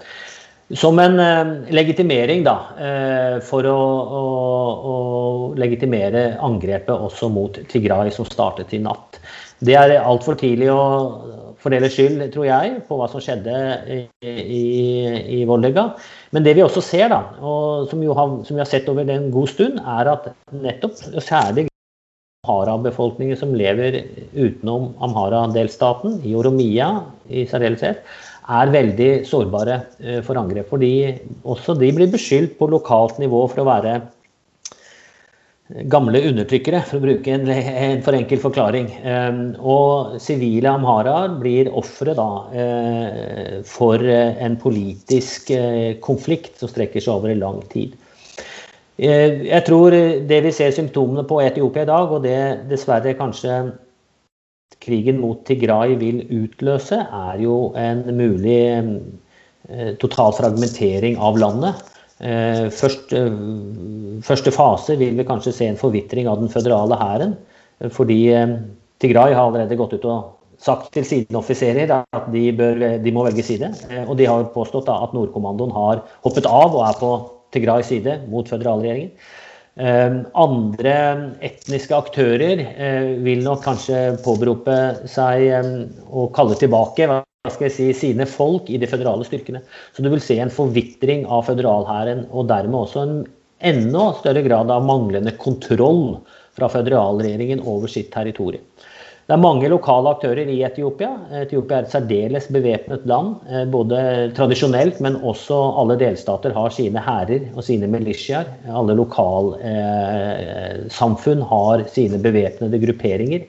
Som 0.76 0.98
en 1.00 1.16
legitimering 1.72 2.42
da, 2.44 2.58
for 3.48 3.64
å, 3.64 3.76
å, 4.20 4.24
å 4.84 4.96
legitimere 5.56 6.34
angrepet 6.44 6.92
også 6.92 7.30
mot 7.32 7.56
Tigray, 7.72 8.12
som 8.12 8.28
startet 8.28 8.74
i 8.76 8.82
natt. 8.84 9.16
Det 9.64 9.78
er 9.80 9.94
altfor 9.96 10.36
tidlig 10.36 10.68
å 10.68 10.82
fordele 11.62 11.90
skyld, 11.92 12.22
tror 12.34 12.46
jeg, 12.48 12.74
på 12.88 12.98
hva 12.98 13.08
som 13.10 13.22
skjedde 13.22 13.54
i, 13.94 14.00
i, 14.24 14.62
i 15.38 15.44
Vollega. 15.48 15.88
Men 16.34 16.46
det 16.46 16.54
vi 16.58 16.64
også 16.64 16.82
ser, 16.84 17.08
da, 17.12 17.22
og 17.40 17.88
som, 17.90 18.02
har, 18.02 18.36
som, 18.46 18.54
vi 18.56 18.62
har 18.62 18.70
sett 18.70 18.88
over 18.90 19.08
en 19.10 19.30
god 19.34 19.50
stund, 19.50 19.80
er 19.82 20.12
at 20.14 20.30
nettopp 20.54 20.96
særlig 21.24 21.66
Amhara-befolkningen 22.46 23.36
som 23.36 23.56
lever 23.58 23.98
utenom 24.32 24.92
Amhara-delstaten, 25.04 26.20
i 26.24 26.36
Oromia 26.38 26.92
i 27.28 27.44
særdeleshet, 27.50 28.04
er 28.48 28.70
veldig 28.72 29.08
sårbare 29.28 29.82
eh, 30.00 30.20
for 30.24 30.38
angrep. 30.40 30.70
Fordi 30.70 30.92
også 31.44 31.74
de 31.76 31.90
blir 31.92 32.08
beskyldt 32.12 32.56
på 32.60 32.70
lokalt 32.72 33.18
nivå 33.20 33.42
for 33.50 33.64
å 33.64 33.68
være 33.68 33.98
gamle 35.68 36.22
undertrykkere, 36.30 36.80
for 36.88 36.96
å 36.98 37.04
bruke 37.04 37.32
en, 37.34 37.48
en 37.50 38.02
for 38.04 38.16
enkel 38.16 38.40
forklaring. 38.40 38.88
Ehm, 39.04 39.40
og 39.60 40.16
sivile 40.22 40.72
amharaer 40.72 41.34
blir 41.40 41.68
ofre 41.76 42.14
eh, 42.16 43.58
for 43.68 44.04
en 44.08 44.56
politisk 44.60 45.52
eh, 45.52 45.98
konflikt 46.04 46.56
som 46.60 46.72
strekker 46.72 47.04
seg 47.04 47.18
over 47.18 47.34
en 47.34 47.42
lang 47.44 47.60
tid. 47.72 47.96
Jeg 48.98 49.62
tror 49.62 49.94
det 50.26 50.38
vi 50.42 50.50
ser 50.50 50.72
symptomene 50.74 51.22
på 51.22 51.36
i 51.38 51.44
Etiopia 51.46 51.84
i 51.84 51.86
dag, 51.86 52.10
og 52.10 52.24
det 52.24 52.66
dessverre 52.66 53.12
kanskje 53.14 53.60
krigen 54.82 55.20
mot 55.22 55.44
Tigray 55.46 55.94
vil 56.00 56.24
utløse, 56.34 56.98
er 56.98 57.38
jo 57.42 57.70
en 57.78 58.02
mulig 58.18 58.58
eh, 58.74 59.92
total 60.02 60.34
fragmentering 60.34 61.18
av 61.22 61.38
landet. 61.38 61.97
Eh, 62.18 62.66
først, 62.74 63.12
eh, 63.14 63.36
første 64.26 64.50
fase 64.50 64.96
vil 64.98 65.14
vi 65.16 65.26
kanskje 65.26 65.52
se 65.54 65.68
en 65.70 65.78
forvitring 65.78 66.26
av 66.26 66.40
den 66.40 66.50
føderale 66.50 66.98
hæren. 66.98 67.36
Fordi 67.94 68.34
Tigray 68.98 69.32
har 69.34 69.52
allerede 69.52 69.76
gått 69.78 69.94
ut 69.94 70.04
og 70.04 70.34
sagt 70.58 70.92
til 70.92 71.04
sine 71.04 71.38
offiserer 71.38 71.92
at 71.94 72.32
de, 72.32 72.50
bør, 72.52 72.98
de 72.98 73.12
må 73.14 73.22
velge 73.22 73.44
side. 73.46 73.70
Og 74.08 74.16
de 74.18 74.26
har 74.26 74.48
påstått 74.50 74.90
at 74.90 75.14
Nordkommandoen 75.14 75.70
har 75.70 76.02
hoppet 76.24 76.46
av 76.46 76.74
og 76.74 76.82
er 76.88 76.98
på 76.98 77.12
Tigrays 77.54 77.86
side 77.86 78.16
mot 78.28 78.48
føderalregjeringen. 78.50 79.12
Andre 80.34 80.96
etniske 81.46 81.94
aktører 81.94 82.64
eh, 82.66 83.14
vil 83.22 83.44
nok 83.46 83.62
kanskje 83.62 84.18
påberope 84.24 85.06
seg 85.06 85.46
å 86.10 86.26
kalle 86.34 86.58
tilbake 86.58 87.06
skal 87.54 87.68
jeg 87.68 87.76
si, 87.76 87.88
sine 87.96 88.26
folk 88.28 88.68
i 88.70 88.80
de 88.80 88.88
føderale 88.90 89.26
styrkene. 89.26 89.62
Så 89.96 90.04
du 90.04 90.10
vil 90.12 90.24
se 90.24 90.38
en 90.42 90.52
forvitring 90.52 91.26
av 91.26 91.46
føderalhæren, 91.48 92.26
og 92.30 92.48
dermed 92.50 92.78
også 92.82 93.04
en 93.04 93.16
enda 93.68 94.04
større 94.20 94.44
grad 94.46 94.70
av 94.70 94.86
manglende 94.86 95.32
kontroll 95.40 96.20
fra 96.58 96.66
føderalregjeringen 96.72 97.64
over 97.66 97.90
sitt 97.90 98.12
territorium. 98.14 98.64
Det 99.28 99.34
er 99.36 99.42
mange 99.42 99.68
lokale 99.68 100.08
aktører 100.14 100.48
i 100.48 100.62
Etiopia. 100.64 101.10
Etiopia 101.42 101.76
er 101.76 101.82
et 101.84 101.92
særdeles 101.92 102.46
bevæpnet 102.48 103.02
land. 103.10 103.34
Eh, 103.44 103.66
både 103.68 103.98
tradisjonelt, 104.38 105.02
men 105.04 105.18
også 105.20 105.58
alle 105.82 105.98
delstater 106.00 106.54
har 106.56 106.72
sine 106.72 106.96
hærer 107.04 107.44
og 107.52 107.60
sine 107.66 107.84
militiaer. 107.92 108.48
Alle 108.72 108.96
lokalsamfunn 108.96 111.44
har 111.50 111.84
sine 111.92 112.16
bevæpnede 112.24 112.80
grupperinger. 112.86 113.44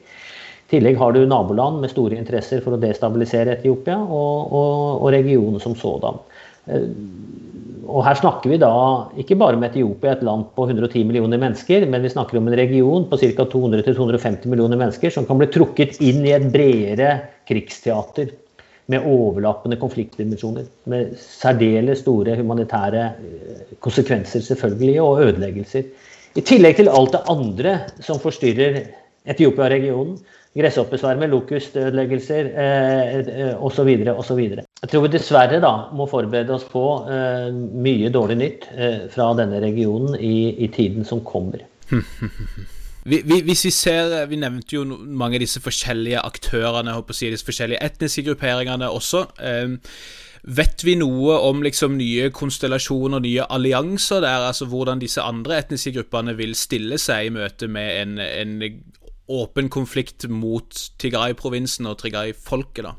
I 0.70 0.76
tillegg 0.76 1.00
har 1.02 1.16
du 1.16 1.24
naboland 1.26 1.80
med 1.82 1.90
store 1.90 2.14
interesser 2.20 2.60
for 2.62 2.76
å 2.76 2.82
destabilisere 2.82 3.56
Etiopia, 3.56 3.96
og, 3.98 4.52
og, 4.54 4.74
og 5.02 5.08
regionen 5.16 5.58
som 5.64 5.74
sådan. 5.74 6.20
Eh, 6.70 6.84
og 7.90 8.04
her 8.06 8.20
snakker 8.20 8.52
vi 8.52 8.60
da 8.62 8.70
ikke 9.18 9.38
bare 9.42 9.58
om 9.58 9.66
Etiopia, 9.66 10.14
et 10.14 10.22
land 10.28 10.52
på 10.54 10.68
110 10.68 11.08
millioner 11.10 11.42
mennesker, 11.42 11.88
men 11.90 12.06
vi 12.06 12.12
snakker 12.14 12.38
om 12.38 12.52
en 12.52 12.58
region 12.60 13.08
på 13.10 13.18
ca. 13.18 13.48
200-250 13.50 14.46
millioner 14.52 14.78
mennesker 14.78 15.16
som 15.16 15.26
kan 15.26 15.42
bli 15.42 15.50
trukket 15.50 15.98
inn 16.06 16.22
i 16.22 16.36
et 16.38 16.46
bredere 16.54 17.16
krigsteater 17.50 18.30
med 18.94 19.10
overlappende 19.10 19.82
konfliktdimensjoner. 19.82 20.70
Med 20.94 21.18
særdeles 21.18 22.06
store 22.06 22.38
humanitære 22.38 23.10
eh, 23.10 23.76
konsekvenser, 23.82 24.46
selvfølgelig, 24.46 25.02
og 25.02 25.26
ødeleggelser. 25.26 25.90
I 26.38 26.46
tillegg 26.46 26.78
til 26.78 26.94
alt 26.94 27.18
det 27.18 27.26
andre 27.34 27.76
som 28.06 28.22
forstyrrer 28.22 28.84
Etiopia-regionen. 29.26 30.20
Gresshoppesvermer, 30.58 31.30
lokustødeleggelser 31.30 32.48
eh, 32.58 33.52
osv. 33.64 33.90
Eh, 33.94 34.10
osv. 34.18 34.40
Jeg 34.42 34.90
tror 34.90 35.04
vi 35.06 35.12
dessverre 35.14 35.60
da 35.62 35.74
må 35.94 36.08
forberede 36.10 36.56
oss 36.56 36.66
på 36.72 36.84
eh, 37.06 37.52
mye 37.54 38.10
dårlig 38.14 38.40
nytt 38.40 38.66
eh, 38.74 39.06
fra 39.14 39.30
denne 39.38 39.62
regionen 39.62 40.18
i, 40.18 40.56
i 40.58 40.72
tiden 40.74 41.06
som 41.06 41.22
kommer. 41.26 41.68
Hvis 43.10 43.66
vi 43.66 43.72
ser, 43.72 44.26
vi 44.28 44.38
nevnte 44.42 44.76
jo 44.76 44.84
mange 44.86 45.38
av 45.38 45.46
disse 45.46 45.62
forskjellige 45.64 46.20
aktørene, 46.26 46.98
håper 46.98 47.16
å 47.16 47.18
si, 47.18 47.30
disse 47.32 47.48
forskjellige 47.48 47.86
etniske 47.86 48.26
grupperingene 48.28 48.90
også. 48.92 49.24
Eh, 49.40 49.78
vet 50.60 50.84
vi 50.86 50.98
noe 51.00 51.38
om 51.46 51.64
liksom 51.64 51.96
nye 52.00 52.30
konstellasjoner, 52.36 53.22
nye 53.24 53.48
allianser 53.50 54.26
der? 54.26 54.50
altså 54.50 54.68
Hvordan 54.70 55.02
disse 55.02 55.24
andre 55.24 55.62
etniske 55.64 55.94
gruppene 55.96 56.36
vil 56.38 56.58
stille 56.58 57.00
seg 57.02 57.30
i 57.30 57.34
møte 57.38 57.70
med 57.72 58.02
en, 58.02 58.18
en 58.20 58.58
åpen 59.30 59.70
konflikt 59.70 60.26
mot 60.30 60.82
Tigray-provinsen 61.02 61.88
og 61.90 62.02
Tigray-folket? 62.02 62.84
da? 62.90 62.96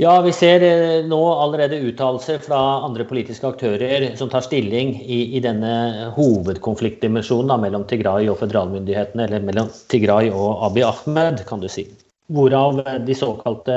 Ja, 0.00 0.14
vi 0.24 0.30
ser 0.32 0.62
eh, 0.64 1.02
nå 1.04 1.18
allerede 1.42 1.80
uttalelser 1.84 2.38
fra 2.40 2.58
andre 2.86 3.04
politiske 3.04 3.50
aktører 3.50 4.06
som 4.16 4.30
tar 4.32 4.46
stilling 4.46 4.94
i, 5.02 5.18
i 5.36 5.42
denne 5.44 6.12
hovedkonfliktdimensjonen 6.16 7.60
mellom 7.60 7.84
Tigray 7.90 8.30
og 8.32 8.38
føderalmyndighetene, 8.40 9.26
eller 9.26 9.44
mellom 9.44 9.68
Tigray 9.92 10.30
og 10.32 10.64
Abiy 10.70 10.86
Ahmed, 10.88 11.44
kan 11.50 11.60
du 11.60 11.68
si. 11.68 11.84
Hvorav 12.32 12.80
de 13.04 13.18
såkalte 13.18 13.76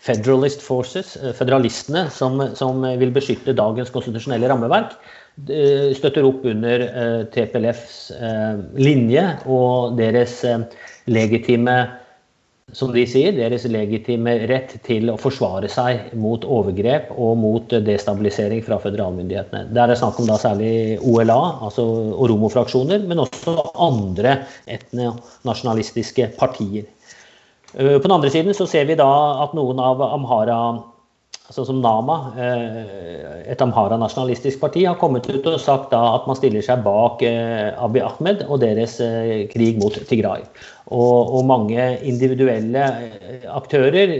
Federalist 0.00 0.60
Forces, 0.64 1.14
føderalistene, 1.38 2.06
som, 2.12 2.36
som 2.56 2.84
vil 3.00 3.12
beskytte 3.14 3.56
dagens 3.56 3.92
konstitusjonelle 3.94 4.48
rammeverk, 4.52 4.92
eh, 4.96 5.19
støtter 5.96 6.26
opp 6.28 6.44
under 6.50 6.82
TPLFs 7.32 8.10
linje 8.76 9.22
og 9.48 9.96
deres 9.96 10.40
legitime 11.08 11.76
som 12.76 12.92
de 12.94 13.02
sier, 13.08 13.32
deres 13.34 13.64
legitime 13.70 14.36
rett 14.50 14.76
til 14.86 15.10
å 15.10 15.16
forsvare 15.20 15.68
seg 15.70 16.12
mot 16.18 16.44
overgrep 16.46 17.10
og 17.16 17.38
mot 17.40 17.74
destabilisering 17.86 18.62
fra 18.66 18.78
føderalmyndighetene. 18.82 19.70
Der 19.74 19.84
er 19.84 19.92
det 19.92 19.98
snakk 20.00 20.20
om 20.22 20.28
da 20.30 20.38
særlig 20.40 20.98
OLA, 21.06 21.38
altså 21.66 21.86
Oromo-fraksjoner, 22.22 23.02
men 23.10 23.22
også 23.24 23.56
andre 23.74 24.40
etnonasjonalistiske 24.70 26.30
partier. 26.38 26.86
Eh, 27.74 27.96
på 27.96 28.06
den 28.06 28.16
andre 28.16 28.30
siden 28.32 28.56
så 28.56 28.68
ser 28.70 28.86
vi 28.90 28.98
da 28.98 29.10
at 29.44 29.56
noen 29.58 29.82
av 29.82 30.02
Amhara 30.06 30.60
sånn 31.54 31.66
som 31.66 31.80
Nama, 31.82 32.16
eh, 32.38 33.50
et 33.50 33.62
Amhara-nasjonalistisk 33.64 34.60
parti, 34.62 34.84
har 34.86 34.98
kommet 35.00 35.26
ut 35.28 35.46
og 35.50 35.58
sagt 35.60 35.94
at 35.96 36.26
man 36.28 36.38
stiller 36.38 36.62
seg 36.64 36.84
bak 36.86 37.22
eh, 37.26 37.70
Abiy 37.82 38.04
Ahmed 38.06 38.44
og 38.48 38.62
deres 38.62 38.98
eh, 39.02 39.48
krig 39.50 39.80
mot 39.82 39.94
Tigray. 40.08 40.44
Og, 40.90 41.34
og 41.34 41.46
mange 41.46 41.90
individuelle 42.06 42.86
aktører 43.50 44.14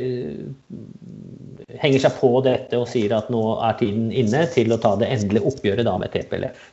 henger 1.80 2.02
seg 2.02 2.18
på 2.18 2.32
dette 2.46 2.78
og 2.78 2.88
sier 2.90 3.14
at 3.16 3.30
nå 3.32 3.42
er 3.66 3.78
tiden 3.78 4.10
inne 4.10 4.44
til 4.50 4.74
å 4.74 4.78
ta 4.82 4.96
det 4.98 5.10
endelige 5.10 5.50
oppgjøret 5.50 5.90
med 6.02 6.14
TPLF 6.14 6.68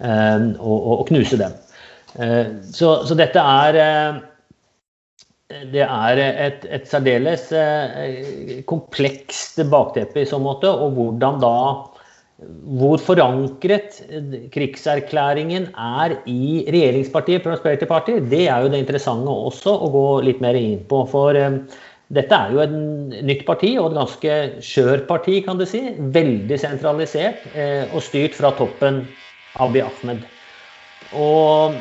og, 0.00 0.78
og, 0.78 1.02
knuse 1.08 1.36
dem. 1.40 1.52
Så, 2.72 2.94
så 3.08 3.16
dette 3.18 3.40
er 3.40 3.78
det 5.72 5.84
er 5.84 6.20
et, 6.22 6.66
et 6.70 6.86
særdeles 6.88 7.48
eh, 7.56 8.62
komplekst 8.68 9.60
bakteppe 9.72 10.22
i 10.22 10.28
så 10.28 10.40
måte. 10.42 10.70
Og 10.70 10.96
hvordan 10.98 11.40
da 11.42 11.56
Hvor 12.78 12.98
forankret 12.98 14.00
krigserklæringen 14.50 15.68
er 15.78 16.16
i 16.26 16.64
regjeringspartiet 16.66 17.44
Prosperity 17.44 17.86
Party, 17.86 18.16
det 18.32 18.48
er 18.48 18.64
jo 18.64 18.72
det 18.72 18.80
interessante 18.82 19.30
også 19.30 19.70
å 19.70 19.90
gå 19.94 20.06
litt 20.26 20.40
mer 20.42 20.58
inn 20.58 20.80
på. 20.90 21.04
For 21.12 21.38
eh, 21.38 21.60
dette 22.12 22.34
er 22.34 22.52
jo 22.52 22.64
et 22.64 22.74
nytt 23.24 23.46
parti, 23.46 23.76
og 23.78 23.92
et 23.92 23.98
ganske 24.00 24.38
skjør 24.64 25.06
parti, 25.06 25.38
kan 25.46 25.60
du 25.60 25.64
si. 25.68 25.84
Veldig 26.18 26.58
sentralisert 26.58 27.46
eh, 27.54 27.86
og 27.92 28.02
styrt 28.02 28.34
fra 28.34 28.50
toppen 28.58 29.04
Abiy 29.62 29.86
Ahmed. 29.86 30.26
Og 31.14 31.78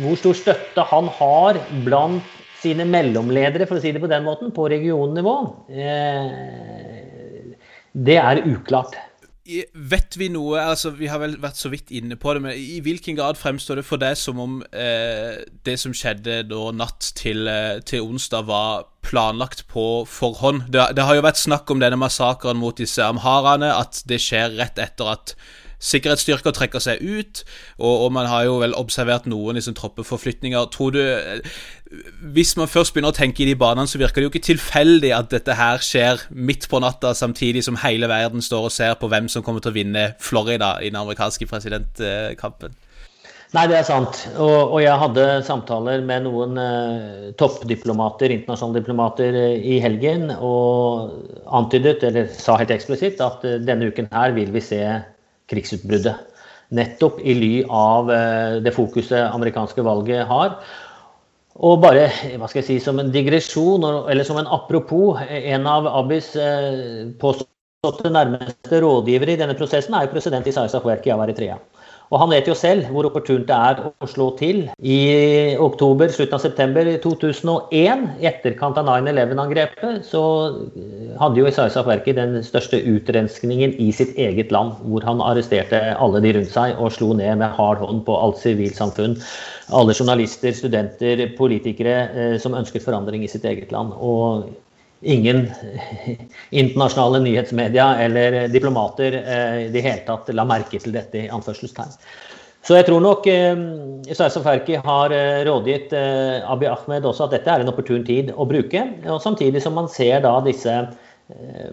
hvor 0.00 0.18
stor 0.18 0.36
støtte 0.36 0.84
han 0.90 1.08
har 1.20 1.60
blant 1.84 2.39
sine 2.60 2.86
mellomledere, 2.88 3.66
for 3.68 3.78
å 3.78 3.82
si 3.82 3.92
det 3.94 4.02
på 4.02 4.10
den 4.10 4.26
måten, 4.26 4.52
på 4.54 4.68
regionnivå, 4.70 5.36
eh, 5.70 6.26
det 7.92 8.18
er 8.20 8.44
uklart. 8.46 8.98
Vet 9.74 10.14
vi 10.20 10.28
noe 10.30 10.60
altså 10.62 10.92
Vi 10.94 11.08
har 11.10 11.18
vel 11.18 11.32
vært 11.40 11.58
så 11.58 11.70
vidt 11.72 11.88
inne 11.96 12.14
på 12.20 12.34
det, 12.36 12.42
men 12.44 12.52
i 12.54 12.78
hvilken 12.84 13.16
grad 13.18 13.38
fremstår 13.40 13.80
det 13.80 13.86
for 13.88 13.98
deg 13.98 14.18
som 14.20 14.38
om 14.42 14.58
eh, 14.70 15.40
det 15.66 15.74
som 15.80 15.94
skjedde 15.96 16.42
da 16.50 16.60
natt 16.76 17.08
til, 17.18 17.48
eh, 17.50 17.80
til, 17.82 18.04
onsdag, 18.04 18.46
var 18.50 18.84
planlagt 19.06 19.64
på 19.72 20.04
forhånd? 20.06 20.68
Det, 20.68 20.84
det, 20.94 21.06
har 21.08 21.18
jo 21.18 21.24
vært 21.26 21.40
snakk 21.40 21.72
om 21.72 21.82
denne 21.82 21.98
massakren 21.98 22.60
mot 22.60 22.76
disse 22.78 23.02
amharaene, 23.02 23.72
at 23.74 24.04
det 24.06 24.20
skjer 24.22 24.54
rett 24.60 24.78
etter 24.78 25.14
at 25.16 25.34
sikkerhetsstyrker 25.80 26.54
trekker 26.56 26.82
seg 26.82 27.00
ut, 27.02 27.42
og, 27.78 28.06
og 28.06 28.12
man 28.16 28.28
har 28.30 28.46
jo 28.48 28.58
vel 28.62 28.76
observert 28.78 29.28
noen 29.30 29.58
liksom, 29.58 29.76
troppeforflytninger. 29.78 30.68
Tror 30.74 30.94
du 30.96 31.00
Hvis 32.34 32.54
man 32.56 32.70
først 32.70 32.94
begynner 32.94 33.10
å 33.10 33.16
tenke 33.16 33.42
i 33.42 33.48
de 33.48 33.56
banene, 33.58 33.88
så 33.90 33.98
virker 33.98 34.20
det 34.20 34.28
jo 34.28 34.32
ikke 34.34 34.46
tilfeldig 34.52 35.10
at 35.16 35.32
dette 35.32 35.56
her 35.58 35.82
skjer 35.82 36.22
midt 36.30 36.68
på 36.70 36.78
natta, 36.82 37.14
samtidig 37.14 37.64
som 37.66 37.80
hele 37.82 38.08
verden 38.08 38.44
står 38.44 38.68
og 38.68 38.74
ser 38.74 38.94
på 39.00 39.10
hvem 39.10 39.26
som 39.32 39.42
kommer 39.42 39.64
til 39.64 39.72
å 39.72 39.78
vinne 39.80 40.12
Florida 40.20 40.76
i 40.78 40.92
den 40.92 41.00
amerikanske 41.00 41.48
presidentkampen. 41.50 42.76
Nei, 43.50 43.64
det 43.66 43.80
er 43.80 43.86
sant. 43.86 44.18
Og, 44.38 44.76
og 44.76 44.78
jeg 44.78 44.94
hadde 44.94 45.24
samtaler 45.42 46.04
med 46.06 46.22
noen 46.28 46.58
eh, 46.62 47.30
toppdiplomater, 47.38 48.30
internasjonale 48.30 48.78
diplomater, 48.78 49.38
eh, 49.40 49.64
i 49.74 49.80
helgen 49.82 50.28
og 50.36 51.16
antydet, 51.58 52.04
eller 52.06 52.28
sa 52.30 52.54
helt 52.60 52.70
eksplisitt, 52.70 53.18
at 53.24 53.42
eh, 53.48 53.58
denne 53.66 53.88
uken 53.90 54.06
her 54.14 54.36
vil 54.36 54.52
vi 54.54 54.62
se 54.62 54.78
krigsutbruddet. 55.50 56.28
Nettopp 56.76 57.18
i 57.26 57.34
ly 57.34 57.54
av 57.66 58.10
eh, 58.14 58.60
det 58.62 58.74
fokuset 58.76 59.26
amerikanske 59.26 59.82
valget 59.86 60.26
har. 60.30 60.54
Og 61.60 61.80
bare 61.82 62.06
hva 62.38 62.48
skal 62.48 62.62
jeg 62.62 62.68
si, 62.68 62.76
som 62.84 63.00
en 63.02 63.10
digresjon, 63.12 63.84
eller 64.08 64.24
som 64.24 64.38
en 64.40 64.48
apropos, 64.48 65.18
en 65.28 65.66
av 65.68 65.88
Abis 65.90 66.32
eh, 66.38 67.10
påståtte 67.20 68.12
nærmeste 68.14 68.80
rådgivere 68.80 69.34
i 69.34 69.40
denne 69.40 69.58
prosessen 69.58 69.96
er 69.98 70.06
jo 70.06 70.14
president 70.14 70.46
Isaias 70.46 70.76
Afwerki 70.78 71.12
av 71.12 71.24
Eritrea. 71.26 71.58
Og 72.10 72.18
han 72.18 72.32
vet 72.32 72.48
jo 72.50 72.56
selv 72.58 72.88
hvor 72.90 73.06
opportunt 73.06 73.46
det 73.46 73.54
er 73.54 73.80
å 73.86 74.06
slå 74.10 74.32
til. 74.38 74.64
I 74.82 74.98
oktober, 75.62 76.10
slutten 76.10 76.34
av 76.40 76.42
september 76.42 76.88
2001, 77.04 78.02
i 78.18 78.26
etterkant 78.26 78.80
av 78.80 78.88
9-11-angrepet, 78.88 80.00
så 80.08 80.22
hadde 81.20 81.38
jo 81.38 81.46
Isaias 81.46 81.78
Afwerki 81.78 82.16
den 82.16 82.40
største 82.46 82.80
utrenskningen 82.82 83.76
i 83.78 83.92
sitt 83.94 84.18
eget 84.18 84.50
land, 84.54 84.74
hvor 84.90 85.06
han 85.06 85.22
arresterte 85.22 85.78
alle 85.94 86.22
de 86.24 86.34
rundt 86.34 86.50
seg 86.50 86.80
og 86.82 86.90
slo 86.96 87.12
ned 87.14 87.38
med 87.44 87.54
hard 87.54 87.84
hånd 87.84 88.02
på 88.08 88.18
alt 88.18 88.42
sivilsamfunn. 88.42 89.14
Alle 89.70 89.94
journalister, 89.94 90.50
studenter, 90.56 91.28
politikere 91.38 91.94
eh, 92.10 92.34
som 92.42 92.58
ønsket 92.58 92.82
forandring 92.82 93.22
i 93.22 93.30
sitt 93.30 93.46
eget 93.46 93.70
land. 93.70 93.94
Og 93.94 94.50
ingen 95.00 95.46
internasjonale 96.50 97.20
nyhetsmedia 97.24 97.94
eller 98.04 98.48
diplomater 98.48 99.12
eh, 99.12 99.62
i 99.66 99.70
det 99.72 99.84
hele 99.84 100.04
tatt 100.06 100.28
la 100.34 100.44
merke 100.44 100.80
til 100.80 100.92
dette 100.92 101.24
i 101.24 101.30
anførselstegn. 101.32 101.94
Så 102.60 102.76
jeg 102.76 102.84
tror 102.90 103.00
nok 103.00 103.24
eh, 103.30 103.62
Isaias 104.12 104.36
Ferki 104.44 104.76
har 104.84 105.14
eh, 105.16 105.40
rådgitt 105.48 105.94
eh, 105.96 106.44
Abiy 106.44 106.68
Ahmed 106.68 107.08
også 107.08 107.28
at 107.28 107.38
dette 107.38 107.52
er 107.52 107.64
en 107.64 107.72
opportun 107.72 108.04
tid 108.04 108.34
å 108.36 108.44
bruke. 108.48 108.84
og 109.08 109.22
Samtidig 109.24 109.64
som 109.64 109.78
man 109.78 109.88
ser 109.88 110.20
da 110.26 110.34
disse 110.44 110.74
eh, 110.76 111.72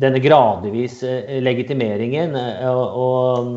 denne 0.00 0.20
gradvis 0.24 1.02
eh, 1.04 1.36
legitimeringen 1.44 2.36
eh, 2.40 2.64
og, 2.72 2.96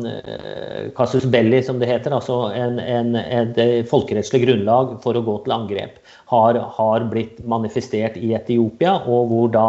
og 0.04 0.92
casus 0.96 1.24
belli, 1.32 1.62
som 1.64 1.80
det 1.80 1.88
heter, 1.88 2.12
altså 2.16 2.42
en, 2.52 2.76
en, 2.80 3.16
et 3.16 3.88
folkerettslig 3.88 4.44
grunnlag 4.44 4.98
for 5.04 5.16
å 5.16 5.24
gå 5.24 5.40
til 5.46 5.56
angrep 5.56 5.99
har, 6.30 6.58
har, 6.76 7.08
blitt 7.10 7.40
manifestert 7.48 8.18
i 8.20 8.32
Etiopia, 8.38 8.94
og 9.10 9.30
hvor 9.30 9.50
da 9.54 9.66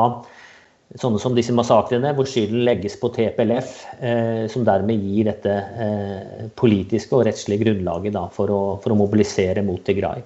sånne 1.00 1.22
som 1.24 1.36
disse 1.36 1.54
massakrene, 1.56 2.12
hvor 2.18 2.28
skylden 2.28 2.66
legges 2.68 2.98
på 3.00 3.12
TPLF, 3.16 3.76
eh, 4.04 4.44
som 4.52 4.66
dermed 4.68 5.00
gir 5.00 5.30
dette 5.30 5.54
eh, 5.86 6.48
politiske 6.60 7.16
og 7.16 7.26
rettslige 7.30 7.64
grunnlaget 7.64 8.16
da, 8.18 8.26
for, 8.34 8.52
å, 8.52 8.62
for, 8.84 8.92
å, 8.92 9.00
mobilisere 9.00 9.64
mot 9.64 9.80
Tigray. 9.88 10.24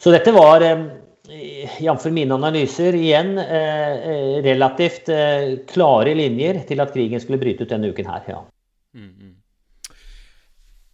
Så 0.00 0.12
dette 0.12 0.34
var, 0.36 0.64
eh, 0.66 0.84
jf. 1.80 2.06
mine 2.12 2.36
analyser, 2.36 2.96
igjen 3.00 3.36
eh, 3.40 3.96
eh, 4.12 4.38
relativt 4.44 5.08
eh, 5.14 5.56
klare 5.72 6.14
linjer 6.18 6.64
til 6.68 6.84
at 6.84 6.92
krigen 6.92 7.22
skulle 7.22 7.40
bryte 7.40 7.64
ut 7.64 7.72
denne 7.72 7.94
uken 7.94 8.12
her. 8.12 8.24
ja. 8.36 8.42
Mm, 8.94 9.12
mm 9.14 9.39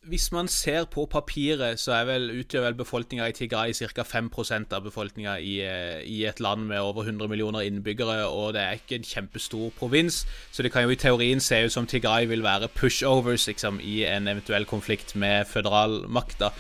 hvis 0.09 0.33
man 0.33 0.49
ser 0.49 0.85
på 0.85 1.07
papiret, 1.11 1.81
så 1.81 1.97
vel, 2.07 2.31
utgjør 2.41 2.63
vel 2.69 2.75
befolkninga 2.79 3.27
i 3.29 3.33
Tigray 3.33 3.73
ca. 3.73 4.03
5 4.03 4.31
av 4.73 4.83
befolkninga 4.85 5.39
i, 5.39 5.61
eh, 5.61 6.03
i, 6.05 6.25
et 6.25 6.41
land 6.41 6.67
med 6.67 6.81
over 6.81 7.03
100 7.03 7.29
millioner 7.29 7.61
innbyggere, 7.61 8.27
og 8.27 8.55
det 8.55 8.63
er 8.63 8.73
ikke 8.73 8.97
en 8.97 9.03
kjempestor 9.03 9.71
provins, 9.79 10.27
så 10.53 10.63
det 10.63 10.73
kan 10.73 10.83
jo 10.83 10.91
i 10.91 10.97
teorien 10.97 11.41
se 11.41 11.65
ut 11.65 11.73
som 11.73 11.87
Tigray 11.87 12.27
vil 12.27 12.43
være 12.43 12.69
pushovers 12.69 13.47
liksom, 13.47 13.81
i 13.83 14.05
en 14.05 14.29
eventuell 14.29 14.65
konflikt 14.65 15.17
med 15.17 15.45
føderalmakta. 15.47 16.51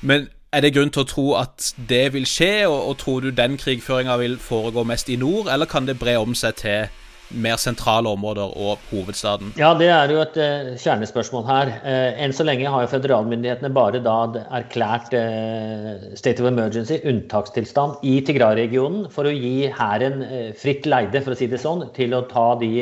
Men 0.00 0.28
er 0.52 0.60
det 0.60 0.74
grunn 0.74 0.90
til 0.90 1.02
å 1.02 1.10
tro 1.10 1.26
at 1.38 1.72
det 1.88 2.12
vil 2.12 2.26
skje, 2.26 2.66
og, 2.66 2.88
og 2.88 2.98
tror 2.98 3.20
du 3.20 3.30
den 3.30 3.56
krigføringa 3.56 4.16
vil 4.16 4.38
foregå 4.38 4.84
mest 4.84 5.08
i 5.08 5.16
nord, 5.16 5.46
eller 5.52 5.66
kan 5.66 5.86
det 5.86 5.98
bre 5.98 6.16
om 6.18 6.34
seg 6.34 6.62
til 6.62 6.86
mer 7.30 7.58
sentrale 7.60 8.10
områder 8.12 8.52
og 8.54 8.82
hovedstaden? 8.90 9.52
Ja, 9.58 9.72
Det 9.78 9.88
er 9.90 10.12
jo 10.12 10.20
et 10.22 10.38
uh, 10.38 10.72
kjernespørsmål 10.80 11.44
her. 11.48 11.72
Uh, 11.82 12.22
enn 12.22 12.34
så 12.36 12.46
lenge 12.46 12.70
har 12.70 12.84
jo 12.84 12.92
federalmyndighetene 12.92 13.72
bare 13.74 14.00
da 14.04 14.16
erklært 14.60 15.14
uh, 15.16 16.14
state 16.18 16.42
of 16.42 16.50
emergency, 16.50 17.00
unntakstilstand, 17.04 17.98
i 18.06 18.20
Tigray-regionen 18.26 19.10
for 19.12 19.28
å 19.28 19.34
gi 19.34 19.70
hæren 19.74 20.22
fritt 20.58 20.86
leide, 20.86 21.22
for 21.24 21.34
å 21.34 21.38
si 21.38 21.50
det 21.50 21.60
sånn, 21.62 21.88
til 21.96 22.14
å 22.16 22.24
ta 22.30 22.48
de 22.60 22.72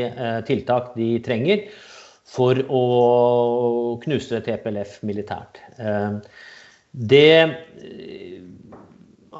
tiltak 0.48 0.92
de 0.98 1.16
trenger 1.24 1.66
for 2.34 2.58
å 2.72 2.84
knuse 4.02 4.40
TPLF 4.44 5.00
militært. 5.06 5.60
Det 6.94 7.34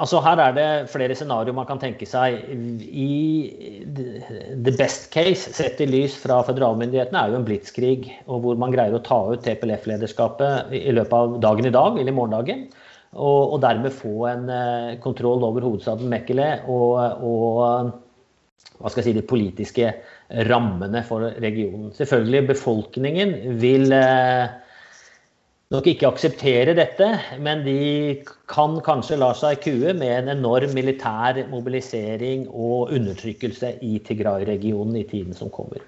Altså 0.02 0.20
Her 0.24 0.40
er 0.42 0.54
det 0.56 0.68
flere 0.90 1.14
scenarioer 1.14 1.56
man 1.56 1.66
kan 1.68 1.80
tenke 1.82 2.06
seg. 2.08 2.40
I 2.84 3.92
the 3.94 4.74
best 4.74 5.10
case, 5.14 5.52
sett 5.54 5.82
i 5.84 5.88
lys 5.88 6.16
fra 6.22 6.40
føderalmyndighetene, 6.46 7.20
er 7.20 7.32
jo 7.32 7.40
en 7.40 7.46
blitskrig. 7.46 8.08
og 8.26 8.42
Hvor 8.44 8.58
man 8.60 8.74
greier 8.74 8.96
å 8.96 9.02
ta 9.04 9.20
ut 9.30 9.44
TPLF-lederskapet 9.44 10.74
i 10.80 10.94
løpet 10.94 11.14
av 11.18 11.36
dagen 11.44 11.70
i 11.70 11.74
dag, 11.74 11.98
eller 11.98 12.12
i 12.12 12.16
morgendagen. 12.16 12.66
Og, 13.14 13.54
og 13.54 13.60
dermed 13.62 13.94
få 13.94 14.26
en 14.26 14.48
uh, 14.50 14.96
kontroll 15.02 15.44
over 15.46 15.62
hovedstaden 15.62 16.10
Mekkele 16.10 16.48
og, 16.66 16.96
og 17.22 17.92
hva 18.80 18.90
skal 18.90 19.04
jeg 19.04 19.06
si, 19.06 19.14
de 19.20 19.22
politiske 19.28 19.92
rammene 20.48 21.04
for 21.06 21.28
regionen. 21.42 21.92
Selvfølgelig, 21.94 22.48
befolkningen 22.50 23.36
vil 23.62 23.94
uh, 23.94 24.50
nok 25.74 25.88
ikke 25.90 26.08
akseptere 26.08 26.74
dette, 26.76 27.08
men 27.42 27.64
de 27.66 27.78
kan 28.50 28.78
kanskje 28.84 29.18
la 29.20 29.32
seg 29.36 29.60
kue 29.64 29.94
med 29.96 30.12
en 30.20 30.32
enorm 30.36 30.74
militær 30.76 31.40
mobilisering 31.50 32.46
og 32.50 32.94
undertrykkelse 32.94 33.74
i 33.82 33.98
Tigray-regionen 34.06 34.96
i 35.00 35.06
tiden 35.10 35.36
som 35.36 35.52
kommer. 35.54 35.82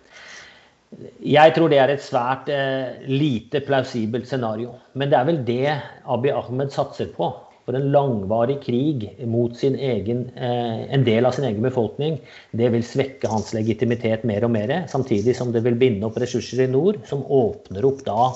Jeg 1.20 1.54
tror 1.56 1.70
det 1.70 1.80
er 1.82 1.92
et 1.92 2.04
svært 2.04 2.50
eh, 2.52 3.02
lite 3.10 3.60
plausibelt 3.66 4.28
scenario. 4.28 4.76
Men 4.94 5.10
det 5.10 5.18
er 5.18 5.26
vel 5.28 5.42
det 5.46 5.74
Abiy 6.06 6.32
Ahmed 6.32 6.70
satser 6.72 7.10
på. 7.16 7.32
For 7.66 7.74
en 7.74 7.88
langvarig 7.90 8.60
krig 8.62 9.08
mot 9.26 9.56
egen, 9.66 10.20
eh, 10.38 10.84
en 10.94 11.04
del 11.06 11.26
av 11.26 11.34
sin 11.34 11.48
egen 11.48 11.64
befolkning, 11.66 12.20
det 12.54 12.70
vil 12.72 12.86
svekke 12.86 13.28
hans 13.28 13.50
legitimitet 13.56 14.22
mer 14.24 14.46
og 14.46 14.54
mer. 14.54 14.72
Samtidig 14.88 15.34
som 15.36 15.50
det 15.52 15.64
vil 15.66 15.78
binde 15.80 16.06
opp 16.06 16.20
ressurser 16.22 16.62
i 16.64 16.70
nord, 16.70 17.02
som 17.10 17.26
åpner 17.26 17.90
opp 17.90 18.06
da 18.06 18.30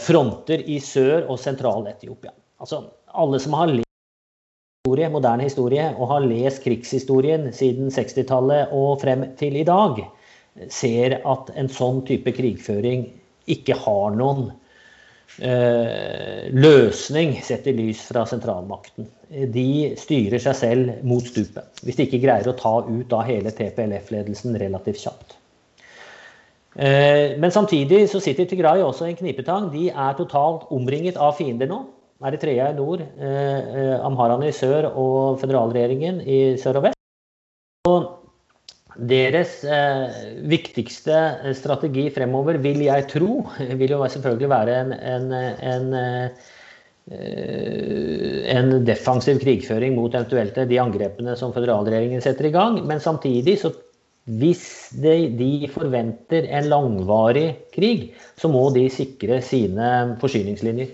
fronter 0.00 0.62
i 0.66 0.78
Sør- 0.82 1.28
og 1.28 1.38
Sentral-Etiopia. 1.38 2.32
Altså, 2.60 2.80
alle 3.12 3.38
som 3.42 3.54
har 3.58 3.70
lest 3.70 3.90
historie, 4.80 5.10
moderne 5.12 5.44
historie 5.44 5.86
og 5.98 6.08
har 6.08 6.24
lest 6.24 6.62
krigshistorien 6.64 7.50
siden 7.52 7.90
60-tallet 7.92 8.72
og 8.72 9.00
frem 9.02 9.26
til 9.36 9.58
i 9.60 9.64
dag, 9.68 10.00
ser 10.72 11.20
at 11.20 11.52
en 11.54 11.68
sånn 11.68 12.00
type 12.08 12.32
krigføring 12.32 13.04
ikke 13.50 13.76
har 13.76 14.16
noen 14.16 14.50
eh, 15.38 16.48
løsning 16.52 17.36
sett 17.44 17.68
i 17.70 17.76
lys 17.76 18.06
fra 18.08 18.24
sentralmakten. 18.26 19.08
De 19.54 19.92
styrer 20.00 20.42
seg 20.42 20.56
selv 20.58 21.04
mot 21.06 21.28
stupet, 21.28 21.84
hvis 21.84 22.00
de 22.00 22.08
ikke 22.08 22.24
greier 22.24 22.48
å 22.50 22.56
ta 22.58 22.80
ut 22.88 23.12
av 23.12 23.28
hele 23.28 23.52
TPLF-ledelsen 23.54 24.58
relativt 24.64 25.04
kjapt. 25.04 25.39
Eh, 26.78 27.38
men 27.38 27.50
samtidig 27.50 28.04
så 28.10 28.20
sitter 28.22 28.46
Tigray 28.46 28.82
også 28.84 29.08
i 29.08 29.14
en 29.14 29.18
knipetang. 29.18 29.70
De 29.72 29.88
er 29.90 30.14
totalt 30.18 30.68
omringet 30.70 31.18
av 31.18 31.34
fiender 31.38 31.70
nå. 31.70 31.82
Eritrea 32.20 32.68
i 32.70 32.76
nord, 32.76 33.00
eh, 33.00 33.98
eh, 33.98 34.46
i 34.46 34.52
sør 34.52 34.90
og 34.92 35.40
føderalregjeringen 35.40 36.20
i 36.20 36.56
sør 36.60 36.76
og 36.76 36.82
vest. 36.84 36.98
Og 37.88 38.16
deres 39.08 39.64
viktigste 40.44 41.54
strategi 41.54 42.10
fremover, 42.10 42.58
vil 42.58 42.82
jeg 42.84 43.08
tro, 43.08 43.46
vil 43.80 43.90
jo 43.90 44.06
selvfølgelig 44.06 44.50
være 44.50 44.80
en, 44.80 44.92
en, 44.92 45.32
en 45.72 45.94
en 47.10 48.84
defensiv 48.86 49.40
krigføring 49.42 49.96
mot 49.96 50.14
eventuelt 50.14 50.54
de 50.54 50.78
angrepene 50.78 51.32
som 51.34 51.50
føderalregjeringen 51.50 52.22
setter 52.22 52.46
i 52.46 52.52
gang. 52.54 52.76
Men 52.86 53.00
samtidig 53.02 53.56
så 53.58 53.72
hvis 54.38 54.64
de, 54.94 55.14
de, 55.34 55.68
forventer 55.72 56.46
en 56.54 56.68
langvarig 56.70 57.48
krig, 57.74 58.10
så 58.38 58.50
må 58.52 58.68
de 58.74 58.84
sikre 58.92 59.40
sine 59.42 60.16
forsyningslinjer. 60.20 60.92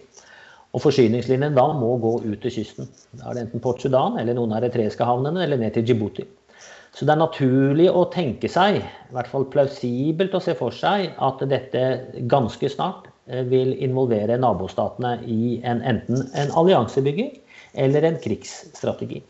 Og 0.76 0.82
forsyningslinjen 0.84 1.56
da 1.56 1.66
må 1.76 1.94
gå 2.00 2.14
ut 2.24 2.40
til 2.42 2.54
kysten. 2.58 2.88
Da 3.16 3.28
er 3.28 3.36
det 3.36 3.44
enten 3.46 3.62
Port 3.64 3.84
Sudan 3.84 4.18
eller 4.20 4.36
noen 4.36 4.54
av 4.56 4.64
eritreiske 4.64 5.04
havnene 5.08 5.44
eller 5.44 5.60
ned 5.60 5.76
til 5.76 5.86
Djibouti. 5.88 6.26
Så 6.96 7.04
det 7.04 7.12
er 7.12 7.20
naturlig 7.20 7.90
å 7.92 8.06
tenke 8.12 8.48
seg, 8.48 8.78
i 8.80 9.12
hvert 9.12 9.28
fall 9.28 9.44
plausibelt 9.52 10.36
å 10.36 10.40
se 10.40 10.54
for 10.56 10.72
seg, 10.72 11.10
at 11.20 11.42
dette 11.50 11.82
ganske 12.32 12.70
snart 12.72 13.10
eh, 13.28 13.44
vil 13.44 13.74
involvere 13.84 14.38
nabostatene 14.40 15.18
i 15.28 15.58
en, 15.60 15.82
enten 15.84 16.24
en 16.32 16.54
alliansebygging 16.56 17.34
eller 17.84 18.08
en 18.08 18.16
krigsstrategi. 18.22 19.20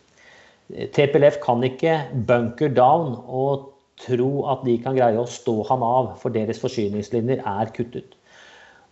TPLF 0.94 1.40
kan 1.42 1.62
ikke 1.66 1.98
bunker 2.26 2.70
down 2.74 3.16
og 3.26 3.72
tro 4.02 4.30
at 4.52 4.64
de 4.66 4.76
kan 4.82 4.96
greie 4.98 5.18
å 5.20 5.28
stå 5.30 5.60
ham 5.70 5.84
av, 5.86 6.14
for 6.20 6.34
deres 6.34 6.60
forsyningslinjer 6.62 7.42
er 7.46 7.72
kuttet. 7.76 8.16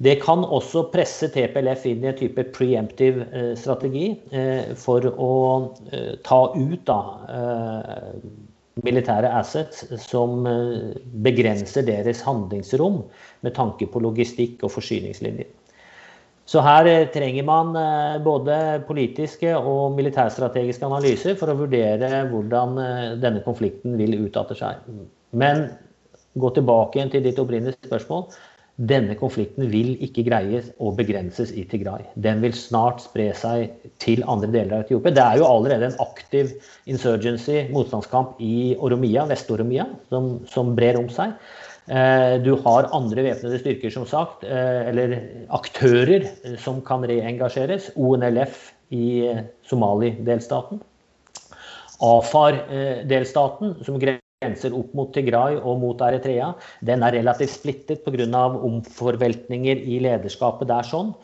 Det 0.02 0.16
kan 0.24 0.42
også 0.42 0.88
presse 0.90 1.28
TPLF 1.30 1.84
inn 1.86 2.02
i 2.02 2.10
en 2.10 2.18
type 2.18 2.48
preemptive 2.56 3.28
eh, 3.30 3.52
strategi 3.58 4.08
eh, 4.34 4.72
for 4.78 5.06
å 5.06 5.34
ta 6.26 6.40
ut 6.56 6.82
da, 6.88 6.98
militære 8.82 9.30
assets 9.38 9.84
som 10.02 10.46
eh, 10.48 10.94
begrenser 11.24 11.86
deres 11.86 12.22
handlingsrom 12.26 13.02
med 13.46 13.54
tanke 13.54 13.86
på 13.90 14.02
logistikk 14.02 14.64
og 14.66 14.74
forsyningslinjer. 14.74 15.46
Så 16.50 16.60
her 16.64 16.88
eh, 16.90 17.06
trenger 17.12 17.46
man 17.48 17.72
eh, 17.80 18.16
både 18.24 18.58
politiske 18.88 19.54
og 19.56 19.96
militærstrategiske 19.96 20.86
analyser 20.86 21.38
for 21.40 21.52
å 21.52 21.58
vurdere 21.64 22.24
hvordan 22.30 22.76
denne 23.22 23.44
konflikten 23.46 23.96
vil 24.00 24.18
utarte 24.26 24.56
seg. 24.58 24.82
Men 25.32 25.68
gå 26.38 26.50
tilbake 26.54 26.98
igjen 26.98 27.14
til 27.14 27.24
ditt 27.24 27.40
opprinnelige 27.40 27.88
spørsmål. 27.88 28.28
Denne 28.74 29.14
konflikten 29.14 29.68
vil 29.70 29.92
ikke 30.02 30.24
greies 30.26 30.72
å 30.82 30.90
begrenses 30.98 31.52
i 31.54 31.62
Tigray. 31.70 32.08
Den 32.18 32.40
vil 32.42 32.56
snart 32.58 33.04
spre 33.04 33.28
seg 33.38 33.70
til 34.02 34.24
andre 34.26 34.48
deler 34.50 34.80
av 34.80 34.82
Etiopia. 34.82 35.12
Det 35.14 35.22
er 35.22 35.38
jo 35.38 35.46
allerede 35.46 35.92
en 35.92 36.00
aktiv 36.02 36.50
insurgency, 36.90 37.68
motstandskamp, 37.70 38.40
i 38.42 38.74
Oromia, 38.74 39.28
Vest-Oromia, 39.30 39.86
som, 40.10 40.40
som, 40.50 40.74
brer 40.74 40.98
om 40.98 41.06
seg. 41.06 41.36
Eh, 41.84 42.34
du 42.40 42.54
har 42.64 42.88
andre 42.96 43.26
væpnede 43.26 43.58
styrker, 43.60 43.92
som 43.92 44.06
sagt, 44.08 44.44
eh, 44.44 44.88
eller 44.88 45.18
aktører 45.52 46.24
som 46.56 46.80
kan 46.80 47.04
reengasjeres. 47.04 47.90
ONLF 47.96 48.72
i 48.90 49.28
Somali-delstaten. 49.68 50.80
AFAR-delstaten, 52.00 53.76
som 53.84 54.00
grenser 54.00 54.74
opp 54.76 54.94
mot 54.94 55.12
Tigray 55.12 55.58
og 55.60 55.78
mot 55.80 56.00
Eritrea, 56.00 56.54
den 56.84 57.02
er 57.02 57.12
relativt 57.20 57.50
splittet 57.50 58.04
pga. 58.04 58.48
omforveltninger 58.58 59.76
i 59.76 60.00
lederskapet 60.00 60.68
der. 60.68 60.82
sånn. 60.82 61.14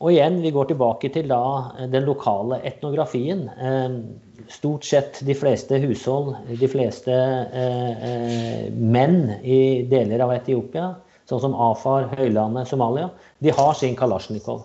Ehm, 0.00 0.06
og 0.06 0.12
igjen, 0.12 0.40
vi 0.42 0.50
går 0.50 0.70
tilbake 0.70 1.10
til 1.12 1.28
da 1.28 1.72
den 1.92 2.04
lokale 2.04 2.60
etnografien. 2.64 3.50
Ehm, 3.60 4.18
stort 4.48 4.84
sett 4.84 5.20
de 5.24 5.34
fleste 5.34 5.78
hushold, 5.78 6.36
de 6.58 6.68
fleste 6.68 7.12
eh, 7.12 7.90
eh, 8.08 8.72
menn 8.72 9.40
i 9.42 9.86
deler 9.88 10.20
av 10.24 10.32
Etiopia, 10.32 10.96
sånn 11.28 11.40
som 11.40 11.54
Afar, 11.54 12.08
Høylandet, 12.16 12.68
Somalia, 12.68 13.10
de 13.40 13.50
har 13.50 13.74
sin 13.74 13.94
kalasjnikov. 13.94 14.64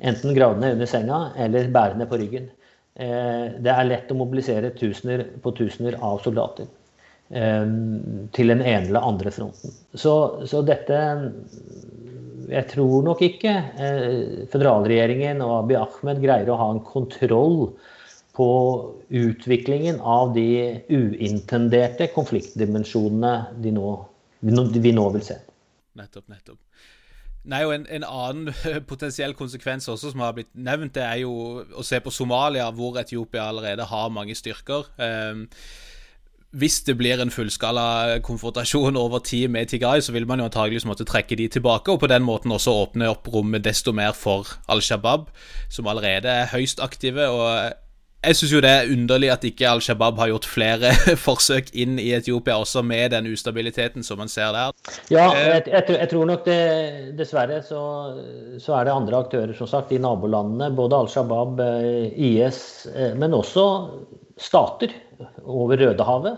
Enten 0.00 0.34
gravende 0.34 0.72
under 0.72 0.86
senga 0.86 1.32
eller 1.36 1.68
bærende 1.68 2.06
på 2.06 2.16
ryggen. 2.16 2.48
Eh, 2.94 3.58
det 3.58 3.70
er 3.74 3.84
lett 3.90 4.10
å 4.10 4.16
mobilisere 4.16 4.70
tusener 4.70 5.26
på 5.42 5.52
tusener 5.52 5.98
av 6.00 6.22
soldater 6.22 6.66
eh, 7.30 7.66
til 8.32 8.54
den 8.54 8.62
ene 8.62 8.86
eller 8.86 9.02
andre 9.02 9.30
fronten. 9.34 9.74
Så, 9.94 10.46
så 10.46 10.62
dette 10.62 11.02
Jeg 12.48 12.68
tror 12.70 13.04
nok 13.04 13.22
ikke 13.24 13.52
eh, 13.52 14.44
føderalregjeringen 14.48 15.42
og 15.44 15.54
Abiy 15.62 15.78
Ahmed 15.80 16.22
greier 16.22 16.48
å 16.52 16.58
ha 16.60 16.68
en 16.72 16.84
kontroll 16.84 17.74
på 18.38 18.48
utviklingen 19.08 19.98
av 20.00 20.32
de 20.36 20.78
uintenderte 20.94 22.08
konfliktdimensjonene 22.14 23.34
de 23.64 23.74
nå, 23.74 23.90
vi 24.40 24.94
nå 24.94 25.08
vil 25.16 25.26
se. 25.26 25.40
Nettopp, 25.98 26.28
nettopp. 26.30 26.60
Nei, 27.48 27.62
og 27.64 27.72
en, 27.74 27.86
en, 27.96 28.04
annen 28.04 28.52
potensiell 28.90 29.34
konsekvens 29.36 29.88
også 29.88 30.12
som 30.12 30.22
har 30.24 30.36
blitt 30.36 30.50
nevnt, 30.54 30.94
det 30.98 31.04
er 31.04 31.22
jo 31.22 31.32
å 31.72 31.84
se 31.86 32.00
på 32.04 32.12
Somalia, 32.14 32.68
hvor 32.74 32.98
Etiopia 33.00 33.48
allerede 33.48 33.86
har 33.88 34.12
mange 34.12 34.36
styrker. 34.38 34.90
Um, 35.00 35.46
hvis 36.56 36.80
det 36.86 36.94
blir 36.96 37.20
en 37.20 37.32
fullskala 37.32 38.20
konfrontasjon 38.24 38.96
over 38.96 39.20
tid 39.20 39.50
med 39.52 39.68
Tigray, 39.68 40.00
så 40.00 40.14
vil 40.14 40.26
man 40.26 40.40
jo 40.40 40.46
antageligvis 40.48 40.86
måtte 40.88 41.04
trekke 41.04 41.36
de 41.36 41.48
tilbake, 41.52 41.92
og 41.92 42.00
på 42.00 42.08
den 42.08 42.24
måten 42.24 42.54
også 42.54 42.72
åpne 42.86 43.10
opp 43.12 43.28
rommet 43.32 43.66
desto 43.66 43.92
mer 43.92 44.14
for 44.16 44.48
Al 44.68 44.80
Shabaab, 44.80 45.28
som 45.68 45.90
allerede 45.92 46.28
er 46.28 46.48
høyst 46.54 46.80
aktive. 46.80 47.28
og 47.28 47.74
jeg 48.18 48.34
syns 48.34 48.52
jo 48.52 48.60
det 48.64 48.70
er 48.70 48.88
underlig 48.90 49.28
at 49.30 49.44
ikke 49.46 49.66
Al 49.68 49.80
Shabaab 49.84 50.16
har 50.18 50.30
gjort 50.32 50.46
flere 50.48 50.90
forsøk 51.28 51.68
inn 51.78 52.00
i 52.02 52.08
Etiopia, 52.16 52.56
også 52.58 52.82
med 52.82 53.12
den 53.12 53.28
ustabiliteten 53.30 54.02
som 54.02 54.18
man 54.18 54.32
ser 54.32 54.50
der. 54.56 54.72
Ja, 55.12 55.28
eh, 55.34 55.50
jeg, 55.52 55.62
jeg, 55.70 55.98
jeg 56.00 56.08
tror 56.10 56.26
nok 56.32 56.48
det 56.48 56.62
Dessverre 57.18 57.60
så, 57.62 57.82
så, 58.58 58.72
er 58.74 58.88
det 58.88 58.96
andre 58.96 59.20
aktører, 59.20 59.52
som 59.54 59.70
sagt, 59.70 59.92
i 59.92 60.00
nabolandene. 60.02 60.72
Både 60.74 60.98
Al 60.98 61.12
Shabaab, 61.12 61.60
eh, 61.62 62.08
IS, 62.30 62.88
eh, 62.94 63.12
men 63.14 63.36
også 63.36 63.68
stater 64.38 64.96
over 65.44 65.76
Rødehavet. 65.80 66.36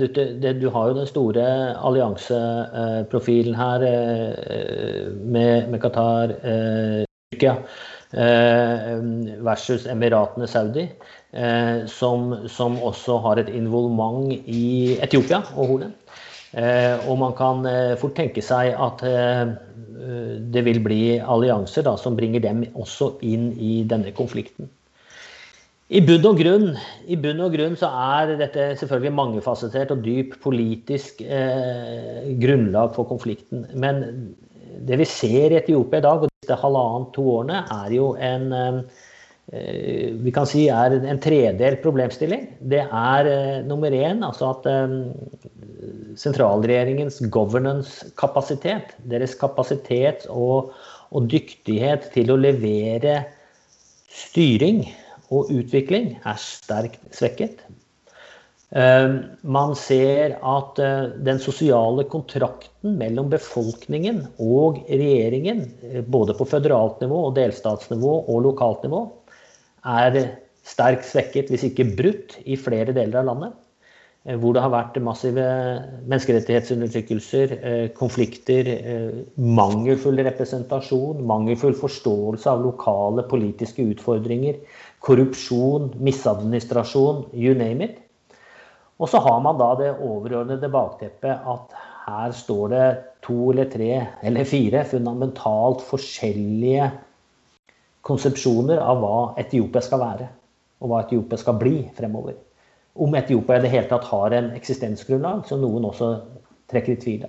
Du, 0.00 0.06
du, 0.08 0.68
har 0.72 0.88
jo 0.88 0.94
den 0.96 1.06
store 1.06 1.46
allianseprofilen 1.76 3.54
her 3.54 3.84
med, 5.12 5.68
med 5.68 5.80
Qatar, 5.82 6.32
Tyrkia. 7.32 7.58
Eh, 8.12 8.98
versus 9.40 9.86
Emiratene 9.86 10.46
Saudi, 10.46 10.82
eh, 11.32 11.86
som, 11.88 12.34
som, 12.48 12.76
også 12.76 13.16
har 13.24 13.40
et 13.40 13.48
involvement 13.48 14.28
i 14.28 14.98
Etiopia 15.00 15.38
og 15.56 15.70
Hornet. 15.70 15.94
Eh, 16.52 17.08
og 17.08 17.16
man 17.22 17.32
kan 17.32 17.64
fort 17.96 18.12
tenke 18.18 18.44
seg 18.44 18.74
at 18.76 19.00
det 20.52 20.64
vil 20.66 20.82
bli 20.84 21.00
allianser 21.16 21.86
da, 21.86 21.96
som 21.96 22.18
bringer 22.18 22.42
dem 22.44 22.66
også 22.74 23.14
inn 23.24 23.52
i 23.56 23.80
denne 23.88 24.12
konflikten. 24.12 24.68
I 25.92 26.00
bunn, 26.00 26.24
grunn, 26.38 26.70
I 27.04 27.16
bunn 27.20 27.42
og 27.44 27.52
grunn 27.52 27.74
så 27.76 27.90
er 28.16 28.30
dette 28.40 28.70
selvfølgelig 28.80 29.12
mangefasettert 29.12 29.90
og 29.92 30.00
dyp 30.06 30.38
politisk 30.40 31.20
eh, 31.20 32.30
grunnlag 32.40 32.94
for 32.96 33.04
konflikten. 33.10 33.66
Men 33.76 34.00
det 34.88 34.96
vi 35.02 35.08
ser 35.08 35.52
i 35.52 35.58
Etiopia 35.58 36.00
i 36.00 36.06
dag, 36.06 36.24
og 36.24 36.32
disse 36.32 36.56
halvannet 36.62 37.10
to 37.12 37.26
årene, 37.34 37.60
er 37.76 37.92
jo 37.92 38.06
en 38.16 38.46
eh, 38.56 40.14
vi 40.22 40.32
kan 40.32 40.48
si 40.48 40.64
er 40.72 40.96
en 40.96 41.20
tredelt 41.20 41.84
problemstilling. 41.84 42.48
Det 42.72 42.86
er 42.86 43.28
eh, 43.34 43.60
nummer 43.68 43.92
én 43.92 44.24
altså 44.24 44.54
at 44.54 44.70
eh, 44.72 44.96
sentralregjeringens 46.16 47.20
governance-kapasitet, 47.36 48.96
deres 49.12 49.36
kapasitet 49.36 50.24
og, 50.32 50.72
og, 51.12 51.28
dyktighet 51.28 52.08
til 52.16 52.32
å 52.32 52.40
levere 52.40 53.20
styring 54.12 54.86
og 55.32 55.52
utvikling, 55.52 56.16
er 56.22 56.40
sterkt 56.40 57.00
svekket. 57.16 57.62
Ehm, 58.72 59.18
man 59.44 59.74
ser 59.76 60.38
at 60.40 60.78
eh, 60.80 61.10
den 61.26 61.40
sosiale 61.42 62.06
kontrakten 62.08 62.94
mellom 63.00 63.28
befolkningen 63.32 64.22
og 64.40 64.80
regjeringen, 64.88 65.66
eh, 65.84 66.00
både 66.00 66.36
på 66.38 66.46
føderalt 66.48 67.02
nivå 67.04 67.26
og 67.26 67.34
delstatsnivå 67.36 68.14
og 68.32 68.46
lokalt 68.46 68.86
nivå, 68.86 69.02
er 69.92 70.16
sterkt 70.64 71.04
svekket, 71.04 71.52
hvis 71.52 71.66
ikke 71.68 71.90
brutt, 71.98 72.38
i 72.46 72.56
flere 72.56 72.94
deler 72.96 73.20
av 73.20 73.28
landet. 73.28 73.61
Eh, 74.24 74.36
hvor 74.38 74.54
det 74.54 74.62
har 74.62 74.70
vært 74.70 75.00
massive 75.02 75.44
menneskerettighetsundertrykkelser, 76.10 77.56
konflikter, 77.98 78.70
mangelfull 79.36 80.22
representasjon, 80.28 81.24
mangelfull 81.26 81.74
forståelse 81.78 82.50
av 82.52 82.62
lokale 82.62 83.26
politiske 83.30 83.82
utfordringer, 83.94 84.60
korrupsjon, 85.02 85.90
misadministrasjon, 85.98 87.26
you 87.34 87.56
name 87.58 87.88
it. 87.88 87.98
Og 89.02 89.10
så 89.10 89.18
har 89.18 89.40
man 89.42 89.58
da 89.58 89.72
det 89.80 89.94
overordnede 89.96 90.70
bakteppet 90.70 91.48
at 91.54 91.74
her 92.06 92.34
står 92.34 92.68
det 92.70 92.86
to 93.26 93.50
eller 93.50 93.70
tre 93.70 93.90
eller 94.22 94.46
fire 94.46 94.84
fundamentalt 94.90 95.82
forskjellige 95.86 96.90
konsepsjoner 98.06 98.82
av 98.82 99.02
hva 99.02 99.18
Etiopia 99.42 99.82
skal 99.82 100.02
være, 100.02 100.30
og 100.82 100.90
hva 100.90 101.02
Etiopia 101.04 101.38
skal 101.38 101.58
bli 101.58 101.76
fremover. 101.98 102.38
Om 102.94 103.14
Etiopia 103.16 103.56
i 103.56 103.64
det 103.64 103.72
hele 103.72 103.88
tatt 103.88 104.04
har 104.10 104.34
en 104.36 104.50
eksistensgrunnlag, 104.56 105.46
som 105.48 105.62
noen 105.62 105.86
også 105.88 106.10
trekker 106.70 106.92
i 106.94 107.00
tvil. 107.00 107.26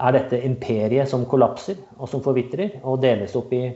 Er 0.00 0.14
dette 0.16 0.40
imperiet 0.46 1.10
som 1.10 1.26
kollapser 1.28 1.76
og 1.98 2.08
som 2.08 2.22
forvitrer 2.24 2.78
og 2.80 3.02
deles 3.02 3.36
opp 3.36 3.52
i 3.52 3.66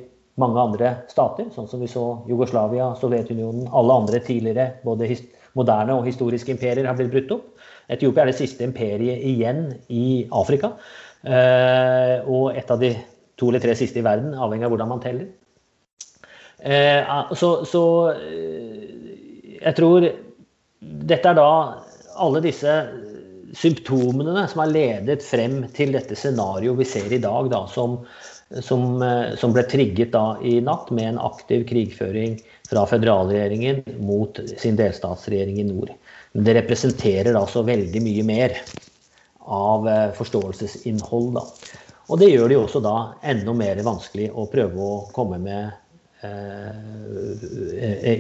mange 0.41 0.61
andre 0.61 0.93
stater, 1.09 1.51
sånn 1.53 1.69
som 1.69 1.81
vi 1.81 1.89
så 1.89 2.05
Jugoslavia, 2.29 2.91
Sovjetunionen, 3.01 3.69
alle 3.73 4.01
andre 4.03 4.21
tidligere 4.25 4.71
både 4.85 5.09
moderne 5.57 5.97
og 5.97 6.09
historiske 6.09 6.53
imperier 6.53 6.89
har 6.89 6.97
blitt 6.97 7.13
brutt 7.13 7.35
opp. 7.39 7.47
Etiopia 7.93 8.25
er 8.25 8.33
det 8.33 8.41
siste 8.41 8.65
imperiet 8.67 9.25
igjen 9.25 9.69
i 9.93 10.27
Afrika. 10.35 10.75
Eh, 11.27 12.25
og 12.29 12.57
et 12.57 12.71
av 12.73 12.81
de 12.81 12.93
to 13.37 13.51
eller 13.51 13.63
tre 13.63 13.77
siste 13.79 14.01
i 14.01 14.05
verden, 14.05 14.35
avhengig 14.35 14.67
av 14.69 14.73
hvordan 14.73 14.91
man 14.93 15.03
teller. 15.05 15.29
Eh, 16.61 17.33
så, 17.37 17.51
så 17.69 17.85
eh, 18.17 19.57
jeg 19.61 19.77
tror 19.77 20.09
dette 20.81 21.31
er 21.31 21.39
da 21.39 21.51
alle 22.17 22.43
disse 22.45 22.73
symptomene 23.57 24.47
som 24.51 24.63
har 24.63 24.73
ledet 24.73 25.25
frem 25.25 25.63
til 25.77 25.95
dette 25.97 26.17
scenarioet 26.19 26.81
vi 26.81 26.89
ser 26.89 27.13
i 27.13 27.21
dag, 27.23 27.49
da, 27.53 27.63
som, 27.71 28.01
som, 28.61 29.01
som, 29.39 29.55
ble 29.55 29.65
trigget 29.71 30.13
da 30.13 30.37
i 30.45 30.59
natt 30.65 30.91
med 30.95 31.13
en 31.13 31.23
aktiv 31.29 31.65
krigføring 31.69 32.37
fra 32.69 32.85
føderalregjeringen 32.91 33.83
mot 34.05 34.41
sin 34.59 34.77
delstatsregjering 34.79 35.63
i 35.63 35.69
nord. 35.69 35.95
Det 36.37 36.57
representerer 36.59 37.39
altså 37.39 37.65
veldig 37.65 38.03
mye 38.05 38.27
mer 38.27 38.59
av 39.47 39.89
eh, 39.89 40.13
forståelsesinnhold. 40.19 41.37
Da. 41.39 41.45
Og 42.11 42.21
det 42.21 42.33
gjør 42.33 42.51
det 42.51 42.59
jo 42.59 42.65
også 42.67 42.83
da 42.85 42.97
enda 43.27 43.55
mer 43.57 43.81
vanskelig 43.87 44.29
å 44.35 44.49
prøve 44.51 44.83
å 44.83 44.97
komme 45.15 45.39
med 45.43 45.63
eh, 45.71 45.75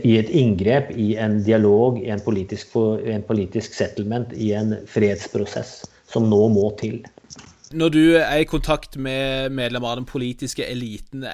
i 0.07 0.17
et 0.19 0.31
inngrep, 0.31 0.93
i 0.97 1.15
en 1.21 1.41
dialog, 1.47 1.99
i 2.03 2.11
en 2.13 2.23
politisk, 2.25 2.77
en 2.77 3.25
politisk 3.27 3.75
settlement, 3.77 4.33
i 4.33 4.53
en 4.57 4.77
fredsprosess 4.91 5.83
som 6.11 6.29
nå 6.31 6.43
må 6.55 6.71
til. 6.81 7.03
Når 7.77 7.91
du 7.91 8.03
er 8.21 8.43
i 8.43 8.47
kontakt 8.47 8.95
med 8.97 9.51
medlemmer 9.55 9.91
av 9.91 9.99
den 9.99 10.07
politiske 10.09 10.67
eliten, 10.71 11.25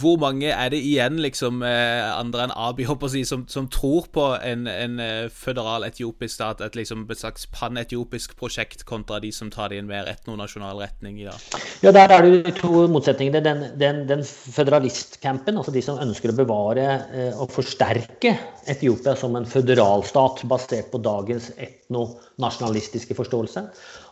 hvor 0.00 0.18
mange 0.20 0.50
er 0.50 0.70
det 0.72 0.80
igjen, 0.84 1.18
liksom, 1.22 1.62
eh, 1.66 2.04
andre 2.14 2.46
enn 2.46 2.54
Abi, 2.56 2.86
si, 3.12 3.24
som, 3.28 3.44
som, 3.48 3.68
tror 3.68 4.08
på 4.14 4.26
en, 4.42 4.66
en 4.70 5.00
eh, 5.02 5.28
føderal 5.32 5.86
etiopisk 5.86 6.34
stat, 6.36 6.62
et, 6.64 6.76
liksom, 6.78 7.06
et 7.10 7.20
slags 7.20 7.46
pan-etiopisk 7.52 8.36
prosjekt, 8.40 8.84
kontra 8.88 9.20
de 9.20 9.32
som 9.32 9.50
tar 9.52 9.70
det 9.70 9.78
i 9.78 9.82
en 9.82 9.90
mer 9.90 10.08
etnonasjonal 10.10 10.80
retning 10.82 11.20
i 11.22 11.28
dag? 11.28 11.40
Ja, 11.84 11.92
der 11.94 12.12
er 12.16 12.26
det 12.26 12.34
jo 12.34 12.54
to 12.60 12.84
motsetninger. 12.92 13.44
Den, 13.44 13.64
den, 13.80 14.04
den 14.08 14.24
føderalistcampen, 14.24 15.58
altså 15.58 15.74
de 15.74 15.84
som 15.84 16.00
ønsker 16.02 16.32
å 16.32 16.38
bevare 16.38 16.88
eh, 17.12 17.32
og 17.38 17.52
forsterke 17.54 18.36
Etiopia 18.70 19.14
som 19.18 19.36
en 19.36 19.48
føderalstat 19.48 20.44
basert 20.48 20.90
på 20.92 21.00
dagens 21.04 21.50
etnonasjonalistiske 21.56 23.16
forståelse. 23.18 23.66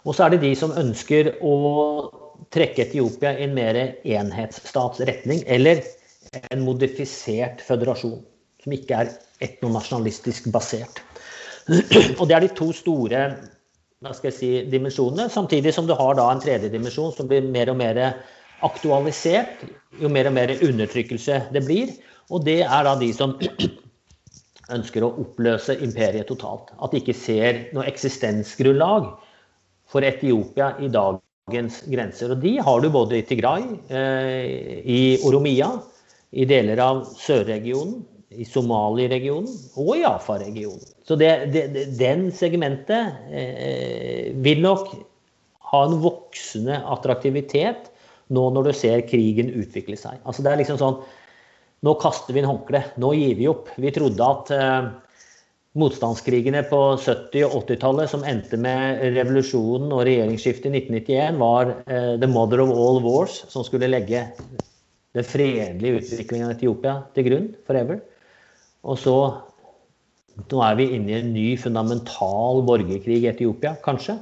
Og 0.05 0.17
så 0.17 0.27
er 0.27 0.35
det 0.35 0.43
de 0.45 0.53
som 0.59 0.75
ønsker 0.77 1.37
å 1.41 1.55
trekke 2.53 2.87
Etiopia 2.87 3.33
i 3.39 3.47
en 3.47 3.57
mer 3.57 3.79
enhetsstatsretning, 4.05 5.43
eller 5.47 5.83
en 6.51 6.63
modifisert 6.65 7.63
føderasjon, 7.65 8.21
som 8.63 8.77
ikke 8.77 9.01
er 9.03 9.11
etnonasjonalistisk 9.45 10.51
basert. 10.55 11.03
Og 12.21 12.27
det 12.29 12.37
er 12.37 12.47
de 12.47 12.55
to 12.59 12.71
store 12.77 13.25
hva 14.03 14.11
skal 14.17 14.33
jeg 14.33 14.35
si, 14.35 14.49
dimensjonene, 14.67 15.29
samtidig 15.31 15.71
som 15.77 15.87
du 15.87 15.95
har 15.95 16.17
da 16.19 16.25
en 16.33 16.41
tredje 16.43 16.73
dimensjon 16.73 17.13
som 17.15 17.29
blir 17.31 17.45
mer 17.47 17.71
og 17.71 17.79
mer 17.79 18.01
aktualisert 18.67 19.63
jo 20.01 20.11
mer 20.11 20.27
og 20.31 20.35
mer 20.35 20.55
undertrykkelse 20.57 21.39
det 21.55 21.63
blir. 21.67 21.93
Og 22.33 22.43
det 22.47 22.63
er 22.65 22.87
da 22.87 22.97
de 22.99 23.11
som 23.15 23.37
ønsker 24.77 25.05
å 25.05 25.13
oppløse 25.23 25.77
imperiet 25.85 26.31
totalt. 26.31 26.73
At 26.83 26.95
de 26.95 27.03
ikke 27.03 27.17
ser 27.17 27.67
noe 27.77 27.87
eksistensgrunnlag 27.91 29.13
for 29.93 30.07
Etiopia 30.07 30.73
i 30.83 30.91
dagens 31.51 31.83
grenser. 31.91 32.33
Og 32.33 32.43
de 32.43 32.57
har 32.63 32.81
du 32.81 32.89
både 32.93 33.19
i 33.19 33.27
Tigray, 33.27 33.65
eh, 33.91 34.83
i 34.85 35.19
Oromia, 35.27 35.71
i 36.33 36.47
deler 36.49 36.79
av 36.81 37.05
sørregionen, 37.19 38.03
i 38.33 38.47
Somali-regionen 38.49 39.51
og 39.77 39.97
i 39.99 40.05
Afa-regionen. 40.09 40.81
Så 41.05 41.19
det, 41.21 41.53
det, 41.53 41.67
den 41.99 42.31
segmentet 42.33 43.19
eh, 43.29 44.33
vil 44.41 44.63
nok 44.65 44.95
ha 45.73 45.83
en 45.85 45.99
voksende 46.01 46.79
attraktivitet 46.95 47.91
nå 48.33 48.47
når 48.55 48.71
du 48.71 48.73
ser 48.73 49.05
krigen 49.05 49.53
utvikle 49.53 49.99
seg. 50.01 50.23
Altså 50.25 50.45
det 50.45 50.53
er 50.53 50.63
liksom 50.63 50.81
sånn 50.81 51.03
Nå 51.83 51.97
kaster 51.99 52.31
vi 52.31 52.39
inn 52.39 52.47
håndkleet. 52.47 52.93
Nå 53.03 53.09
gir 53.19 53.33
vi 53.35 53.49
opp. 53.51 53.73
Vi 53.75 53.91
trodde 53.91 54.23
at 54.23 54.51
eh, 54.55 54.85
motstandskrigene 55.79 56.65
på 56.69 56.81
70- 57.01 57.47
og 57.47 57.63
80-tallet 57.63 58.11
som 58.13 58.25
endte 58.29 58.59
med 58.61 59.01
revolusjonen 59.17 59.93
og 59.95 60.05
regjeringsskiftet 60.09 60.69
i 60.69 60.83
1991, 60.83 61.39
var 61.41 61.73
uh, 61.87 62.15
the 62.21 62.29
mother 62.29 62.61
of 62.65 62.75
all 62.75 63.01
wars, 63.05 63.39
som 63.53 63.65
skulle 63.65 63.89
legge 63.89 64.27
den 65.17 65.29
fredelige 65.29 66.03
utviklingen 66.03 66.49
av 66.49 66.57
Etiopia 66.57 66.99
til 67.17 67.29
grunn 67.29 67.49
forever. 67.69 68.03
Og 68.83 69.01
så 69.01 69.17
Nå 70.49 70.63
er 70.65 70.77
vi 70.79 70.87
inne 70.97 71.11
i 71.11 71.17
en 71.19 71.33
ny 71.35 71.49
fundamental 71.61 72.63
borgerkrig 72.65 73.19
i 73.21 73.27
Etiopia, 73.29 73.75
kanskje. 73.85 74.15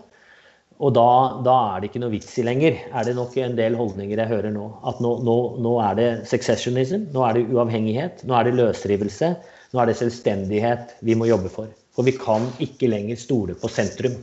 Og 0.80 0.94
da, 0.96 1.04
da, 1.46 1.54
er 1.70 1.82
det 1.82 1.90
ikke 1.90 2.00
noe 2.02 2.14
vits 2.14 2.32
i 2.40 2.44
lenger, 2.46 2.80
er 2.90 3.06
det 3.06 3.14
nok 3.14 3.36
en 3.38 3.54
del 3.54 3.76
holdninger 3.78 4.18
jeg 4.18 4.30
hører 4.30 4.50
nå. 4.50 4.64
At 4.90 4.98
nå, 5.04 5.12
nå, 5.22 5.36
nå 5.62 5.76
er 5.84 5.98
det 5.98 6.08
successionism, 6.30 7.04
nå 7.14 7.22
er 7.26 7.36
det 7.36 7.44
uavhengighet, 7.52 8.24
nå 8.26 8.34
er 8.36 8.48
det 8.48 8.56
løsrivelse. 8.58 9.30
Nå 9.70 9.80
er 9.80 9.90
det 9.90 9.98
selvstendighet 10.00 10.96
vi 11.06 11.14
må 11.18 11.28
jobbe 11.30 11.52
for. 11.52 11.70
For 11.94 12.06
vi 12.06 12.16
kan 12.18 12.46
ikke 12.62 12.90
lenger 12.90 13.18
stole 13.20 13.54
på 13.59 13.70
sentrum. 13.70 14.16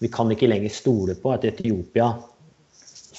Vi 0.00 0.08
kan 0.12 0.30
ikke 0.32 0.48
lenger 0.48 0.72
stole 0.72 1.16
på 1.20 1.32
at 1.34 1.44
Etiopia 1.48 2.10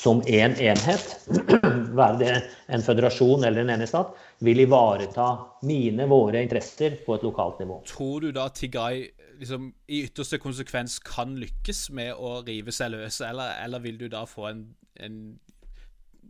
som 0.01 0.21
én 0.21 0.49
en 0.49 0.55
enhet, 0.57 1.11
være 1.99 2.17
det 2.17 2.29
en 2.73 2.81
føderasjon 2.81 3.43
eller 3.45 3.61
en 3.61 3.73
enestat, 3.75 4.15
vil 4.41 4.63
ivareta 4.63 5.27
mine, 5.69 6.07
våre 6.09 6.41
interesser 6.41 6.95
på 7.05 7.15
et 7.15 7.25
lokalt 7.27 7.59
nivå. 7.61 7.77
Tror 7.85 8.25
du 8.25 8.31
da 8.33 8.47
Tigay 8.49 9.03
liksom, 9.37 9.69
i 9.87 10.01
ytterste 10.07 10.39
konsekvens 10.41 10.97
kan 11.05 11.35
lykkes 11.37 11.83
med 11.93 12.17
å 12.17 12.39
rive 12.47 12.73
seg 12.73 12.95
løs, 12.95 13.21
eller, 13.27 13.53
eller 13.61 13.85
vil 13.85 14.01
du 14.01 14.07
da 14.09 14.23
få 14.25 14.47
en, 14.49 14.63
en 14.97 15.21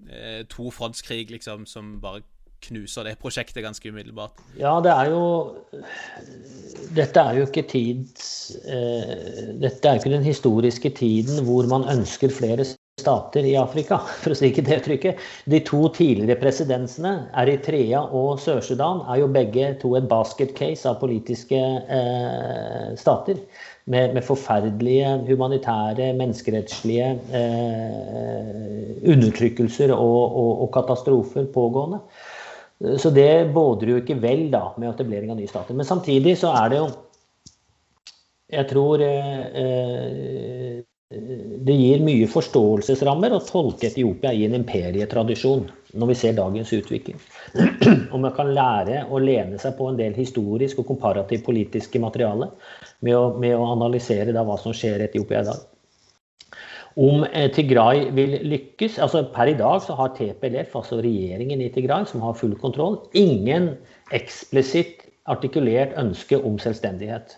eh, 0.10 0.44
tofrontskrig 0.52 1.32
liksom, 1.32 1.64
som 1.70 1.96
bare 2.04 2.26
knuser 2.68 3.08
det 3.08 3.18
prosjektet 3.22 3.64
ganske 3.66 3.90
umiddelbart? 3.90 4.42
Ja, 4.60 4.78
det 4.84 4.94
er 4.94 5.12
jo 5.14 5.24
Dette 6.96 7.24
er 7.24 7.40
jo 7.40 7.48
ikke 7.48 7.66
tids 7.70 8.30
eh, 8.66 9.52
Dette 9.62 9.88
er 9.88 9.98
jo 9.98 10.04
ikke 10.04 10.16
den 10.18 10.28
historiske 10.28 10.94
tiden 10.98 11.44
hvor 11.48 11.70
man 11.72 11.88
ønsker 11.92 12.34
flere 12.34 12.68
stater 13.02 13.46
i 13.48 13.56
Afrika, 13.60 14.00
for 14.22 14.34
å 14.34 14.38
si 14.38 14.52
ikke 14.52 14.66
det 14.68 14.80
uttrykket. 14.82 15.26
De 15.50 15.62
to 15.66 15.82
tidligere 15.96 16.40
presidensene, 16.42 17.14
Eritrea 17.42 18.04
og 18.18 18.40
Sør-Sudan, 18.44 19.04
er 19.12 19.22
jo 19.24 19.32
begge 19.32 19.74
to 19.82 19.96
et 20.00 20.10
basket 20.12 20.54
case 20.58 20.90
av 20.90 21.00
politiske 21.02 21.60
eh, 21.60 22.90
stater. 23.00 23.42
Med, 23.90 24.14
med, 24.14 24.22
forferdelige 24.24 25.08
humanitære, 25.26 26.12
menneskerettslige 26.20 27.08
eh, 27.34 28.92
undertrykkelser 29.10 29.90
og, 29.96 30.20
og, 30.38 30.52
og 30.68 30.70
katastrofer 30.76 31.50
pågående. 31.52 31.98
Så 32.98 33.10
det 33.14 33.54
båder 33.54 33.92
jo 33.92 34.02
ikke 34.02 34.18
vel 34.22 34.48
da 34.54 34.72
med 34.82 34.90
etablering 34.90 35.32
av 35.34 35.38
nye 35.38 35.50
stater. 35.50 35.78
Men 35.78 35.86
samtidig 35.86 36.38
så 36.42 36.54
er 36.58 36.70
det 36.74 36.82
jo 36.82 36.92
Jeg 38.52 38.68
tror 38.68 39.00
eh, 39.06 40.82
det 41.66 41.76
gir 41.76 42.04
mye 42.04 42.28
forståelsesrammer 42.32 43.34
å 43.36 43.42
tolke 43.44 43.90
Etiopia 43.90 44.32
i 44.36 44.46
en 44.48 44.56
imperietradisjon 44.58 45.66
når 46.00 46.10
vi 46.12 46.16
ser 46.16 46.38
dagens 46.38 46.72
utvikling. 46.76 47.18
Om 48.12 48.24
man 48.24 48.36
kan 48.36 48.54
lære 48.56 49.06
å 49.12 49.20
lene 49.20 49.60
seg 49.60 49.76
på 49.78 49.90
en 49.90 50.00
del 50.00 50.16
historisk 50.16 50.80
og 50.80 50.88
komparativ 50.94 51.44
politiske 51.48 52.00
materiale 52.00 52.48
med 53.04 53.18
å, 53.18 53.26
med 53.40 53.58
å 53.58 53.68
analysere 53.74 54.32
hva 54.36 54.58
som 54.60 54.76
skjer 54.76 55.04
i 55.04 55.10
Etiopia 55.10 55.44
i 55.44 55.50
dag. 55.52 55.68
Om 57.00 57.24
eh, 57.24 57.48
Tigray 57.56 58.10
vil 58.16 58.36
lykkes 58.52 58.98
altså 59.00 59.24
Per 59.32 59.48
i 59.48 59.56
dag 59.56 59.80
så 59.84 59.96
har 59.96 60.12
TPLF, 60.18 60.76
altså 60.76 61.00
regjeringen 61.00 61.62
i 61.64 61.70
Tigray, 61.72 62.06
som 62.06 62.24
har 62.26 62.36
full 62.36 62.58
kontroll, 62.60 63.00
ingen 63.16 63.70
eksplisitt 64.12 65.08
artikulert 65.32 65.96
ønske 66.02 66.40
om 66.42 66.60
selvstendighet. 66.60 67.38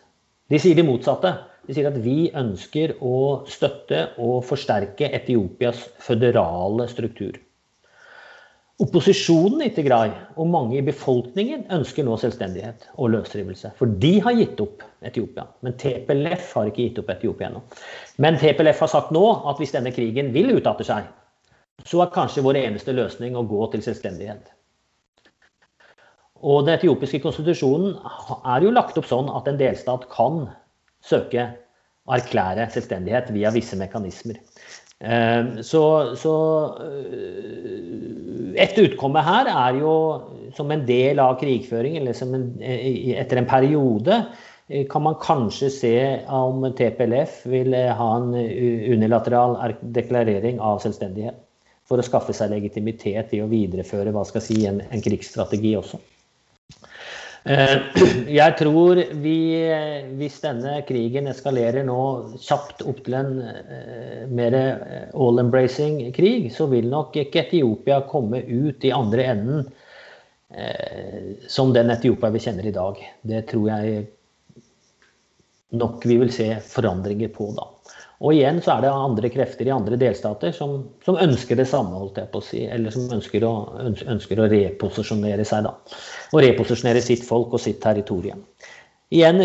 De 0.49 0.59
sier 0.59 0.77
det 0.77 0.87
motsatte. 0.87 1.35
De 1.67 1.75
sier 1.75 1.87
at 1.87 1.99
vi 2.03 2.31
ønsker 2.35 2.97
å 2.99 3.43
støtte 3.47 4.09
og 4.19 4.41
forsterke 4.47 5.07
Etiopias 5.15 5.85
føderale 6.01 6.89
struktur. 6.91 7.37
Opposisjonen 8.83 9.61
i 9.63 9.69
Tigray 9.71 10.11
og 10.35 10.49
mange 10.51 10.79
i 10.79 10.83
befolkningen 10.83 11.67
ønsker 11.71 12.03
nå 12.03 12.17
selvstendighet 12.19 12.87
og 12.97 13.13
løsrivelse. 13.13 13.71
For 13.77 13.91
de 14.01 14.15
har 14.25 14.35
gitt 14.35 14.59
opp 14.63 14.83
Etiopia. 15.05 15.45
Men 15.63 15.77
TPLF 15.79 16.49
har 16.57 16.71
ikke 16.71 16.87
gitt 16.87 16.99
opp 16.99 17.11
Etiopia 17.13 17.51
ennå. 17.51 17.61
Men 18.23 18.39
TPLF 18.41 18.81
har 18.83 18.91
sagt 18.91 19.13
nå 19.15 19.23
at 19.51 19.61
hvis 19.61 19.75
denne 19.75 19.93
krigen 19.95 20.33
vil 20.35 20.51
utarter 20.57 20.89
seg, 20.89 21.07
så 21.87 22.03
er 22.03 22.11
kanskje 22.15 22.43
vår 22.45 22.59
eneste 22.63 22.95
løsning 22.95 23.37
å 23.39 23.45
gå 23.47 23.65
til 23.71 23.85
selvstendighet. 23.85 24.51
Og 26.43 26.65
Den 26.67 26.75
etiopiske 26.75 27.21
konstitusjonen 27.23 27.95
er 28.43 28.65
jo 28.65 28.73
lagt 28.75 28.97
opp 28.99 29.07
sånn 29.07 29.31
at 29.31 29.47
en 29.47 29.59
delstat 29.59 30.09
kan 30.11 30.47
søke 31.03 31.53
å 32.03 32.17
erklære 32.17 32.67
selvstendighet 32.73 33.31
via 33.31 33.51
visse 33.55 33.79
mekanismer. 33.79 34.41
Ehm, 35.03 35.63
så, 35.63 36.15
så 36.15 36.33
eh, 36.79 38.63
Et 38.63 38.77
utkomme 38.79 39.23
her 39.25 39.49
er 39.51 39.79
jo 39.81 39.93
som 40.53 40.69
en 40.71 40.83
del 40.85 41.19
av 41.19 41.39
krigføring, 41.41 41.97
eller 41.97 42.19
en, 42.23 42.43
etter 42.61 43.41
en 43.41 43.49
periode, 43.49 44.19
eh, 44.69 44.85
kan 44.89 45.03
man 45.03 45.17
kanskje 45.21 45.71
se 45.73 45.95
om 46.29 46.67
TPLF 46.77 47.41
vil 47.49 47.73
ha 47.73 48.09
en 48.19 48.31
unilateral 48.93 49.57
deklarering 49.81 50.61
av 50.61 50.83
selvstendighet. 50.85 51.41
For 51.89 51.99
å 51.99 52.05
skaffe 52.05 52.31
seg 52.37 52.53
legitimitet 52.53 53.33
i 53.35 53.41
å 53.43 53.49
videreføre 53.51 54.13
hva 54.15 54.23
skal 54.29 54.45
si, 54.45 54.61
en, 54.69 54.79
en 54.87 55.03
krigsstrategi 55.03 55.73
også. 55.81 55.99
Eh, 57.43 57.75
jeg 58.39 58.55
tror 58.59 59.01
vi, 59.19 59.37
hvis 60.19 60.39
denne 60.43 60.77
krigen 60.87 61.27
eskalerer 61.31 61.83
nå 61.87 61.99
kjapt 62.39 62.85
opp 62.87 63.03
til 63.03 63.17
en 63.19 63.33
eh, 63.43 64.23
mer 64.31 64.55
eh, 64.55 65.09
all-embracing 65.11 65.99
krig, 66.15 66.47
så 66.55 66.69
vil 66.71 66.87
nok 66.91 67.17
ikke 67.25 67.43
Etiopia 67.43 67.99
komme 68.07 68.43
ut 68.47 68.87
i 68.87 68.93
andre 68.95 69.31
enden 69.35 69.71
som 71.49 71.71
den 71.73 71.89
Etiopia 71.89 72.29
vi 72.29 72.39
kjenner 72.43 72.67
i 72.69 72.73
dag. 72.75 72.99
Det 73.25 73.39
tror 73.49 73.71
jeg 73.71 74.03
nok 75.81 76.05
vi 76.05 76.19
vil 76.21 76.29
se 76.29 76.45
forandringer 76.61 77.31
på 77.33 77.47
da. 77.57 77.72
Og 78.23 78.37
igjen 78.37 78.61
så 78.63 78.77
er 78.77 78.85
det 78.85 78.91
andre 78.95 79.29
krefter 79.33 79.67
i 79.67 79.73
andre 79.75 79.97
delstater 79.99 80.53
som, 80.55 80.77
som 81.03 81.19
ønsker 81.19 81.59
det 81.59 81.67
samme, 81.67 81.97
holdt 81.99 82.21
jeg 82.21 82.31
på 82.31 82.39
å 82.39 82.45
si. 82.45 82.61
Eller 82.71 82.93
som 82.95 83.09
ønsker 83.11 83.43
å, 83.43 83.51
ønsker 83.83 84.39
å 84.39 84.47
reposisjonere 84.51 85.43
seg, 85.47 85.67
da. 85.67 85.99
Og 86.31 86.45
reposisjonere 86.45 87.03
sitt 87.03 87.25
folk 87.27 87.57
og 87.57 87.63
sitt 87.63 87.81
territorium. 87.83 88.45
Igjen 89.13 89.43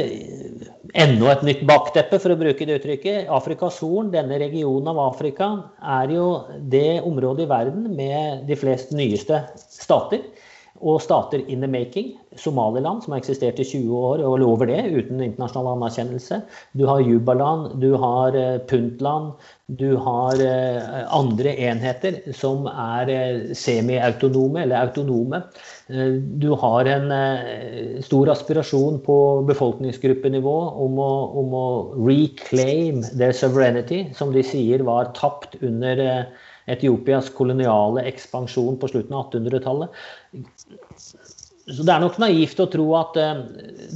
enda 0.97 1.33
et 1.35 1.43
nytt 1.45 1.65
bakteppe, 1.69 2.21
for 2.23 2.33
å 2.33 2.39
bruke 2.41 2.65
det 2.65 2.79
uttrykket. 2.79 3.27
Afrikas 3.35 3.83
Horn, 3.83 4.13
denne 4.15 4.39
regionen 4.41 4.89
av 4.95 5.03
Afrika, 5.11 5.51
er 5.83 6.15
jo 6.15 6.29
det 6.73 7.03
området 7.05 7.45
i 7.45 7.51
verden 7.51 7.91
med 7.99 8.47
de 8.49 8.57
flest 8.57 8.95
nyeste 8.97 9.43
stater 9.75 10.23
og 10.81 11.01
stater 11.03 11.43
in 11.51 11.61
the 11.61 11.69
making. 11.71 12.17
Somaliland, 12.39 13.03
som 13.03 13.15
har 13.15 13.23
eksistert 13.23 13.59
i 13.59 13.67
20 13.67 13.95
år 13.99 14.21
og 14.23 14.37
lover 14.43 14.69
det 14.71 14.83
uten 14.93 15.23
internasjonal 15.25 15.73
anerkjennelse. 15.75 16.41
Du 16.79 16.85
har 16.87 17.03
Jubaland, 17.03 17.81
du 17.83 17.97
har 17.99 18.37
eh, 18.39 18.61
Puntland, 18.69 19.33
du 19.81 19.97
har 20.01 20.39
eh, 20.45 21.01
andre 21.15 21.55
enheter 21.69 22.21
som 22.37 22.69
er 22.71 23.11
semiautonome 23.11 23.57
semi-autonome 23.59 24.63
eller 24.63 24.87
autonome. 24.87 25.43
Du 26.39 26.51
har 26.61 26.89
en 26.93 27.13
stor 28.05 28.31
aspirasjon 28.33 29.01
på 29.05 29.17
befolkningsgruppenivå 29.49 30.57
om 30.85 31.01
å, 31.01 31.13
om 31.43 31.57
å 31.57 31.67
reclaim 31.97 33.01
their 33.15 33.33
sovereignty, 33.33 34.05
som 34.15 34.35
de 34.35 34.45
sier 34.45 34.85
var 34.87 35.11
tapt 35.17 35.57
under 35.63 36.29
Etiopias 36.69 37.31
koloniale 37.33 38.05
ekspansjon 38.11 38.77
på 38.81 38.91
slutten 38.93 39.17
av 39.17 39.31
1800-tallet. 39.31 40.03
Så 41.69 41.85
det 41.85 41.93
er 41.93 42.01
nok 42.01 42.17
naivt 42.23 42.61
å 42.63 42.69
tro 42.73 42.87
at 42.97 43.17
eh, 43.21 43.43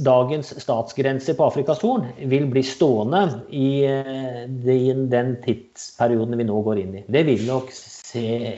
dagens 0.05 0.51
statsgrenser 0.61 1.37
på 1.37 1.47
Afrikas 1.47 1.81
Horn 1.81 2.05
vil 2.29 2.45
bli 2.51 2.61
stående 2.65 3.23
i 3.49 3.69
eh, 3.87 4.43
den, 4.45 5.07
den 5.09 5.35
tidsperioden 5.41 6.37
vi 6.37 6.45
nå 6.45 6.59
går 6.67 6.83
inn 6.83 6.99
i. 6.99 7.03
Det 7.09 7.25
vil 7.31 7.47
nok 7.49 7.73
se 7.73 8.53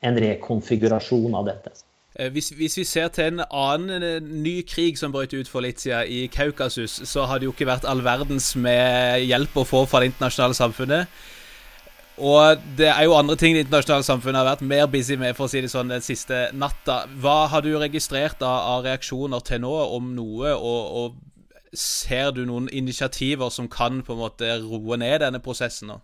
en 0.00 0.18
rekonfigurasjon 0.24 1.36
av 1.36 1.50
dette. 1.50 1.74
Eh, 2.16 2.30
hvis, 2.32 2.48
hvis, 2.56 2.78
vi 2.80 2.86
ser 2.88 3.12
til 3.12 3.34
en 3.34 3.44
annen 3.44 4.30
ny 4.42 4.62
krig 4.68 4.96
som 4.96 5.12
brøt 5.12 5.36
ut 5.36 5.50
for 5.50 5.66
litt 5.66 5.84
siden 5.84 6.08
i 6.08 6.24
Kaukasus, 6.32 7.02
så 7.04 7.28
har 7.28 7.42
det 7.42 7.50
jo 7.50 7.52
ikke 7.56 7.68
vært 7.68 7.88
all 7.88 8.00
verdens 8.06 8.54
med 8.56 9.26
hjelp 9.28 9.60
å 9.60 9.68
få 9.68 9.84
fra 9.90 10.00
det 10.00 10.14
internasjonale 10.14 10.56
samfunnet. 10.56 11.20
Og 12.18 12.64
det 12.78 12.88
er 12.90 13.04
jo 13.06 13.14
andre 13.14 13.36
ting 13.38 13.54
det 13.54 13.66
internasjonale 13.66 14.06
samfunnet 14.06 14.40
har 14.40 14.50
vært 14.50 14.66
mer 14.66 14.88
busy 14.90 15.16
med 15.20 15.36
for 15.38 15.46
å 15.46 15.52
si 15.52 15.62
det 15.62 15.70
sånn, 15.70 15.92
den 15.92 16.04
siste 16.04 16.48
natta. 16.52 17.04
Hva 17.22 17.44
har 17.52 17.62
du 17.62 17.70
registrert 17.78 18.42
av, 18.42 18.58
av 18.74 18.84
reaksjoner 18.88 19.44
til 19.46 19.62
nå, 19.62 19.74
om 19.98 20.12
noe? 20.16 20.54
Og, 20.56 21.00
og, 21.02 21.24
ser 21.76 22.30
du 22.32 22.46
noen 22.48 22.64
initiativer 22.72 23.50
som 23.52 23.66
kan 23.68 23.98
på 24.00 24.14
en 24.14 24.22
måte 24.22 24.54
roe 24.62 24.96
ned 24.96 25.18
denne 25.20 25.36
prosessen 25.44 25.90
nå? 25.92 25.98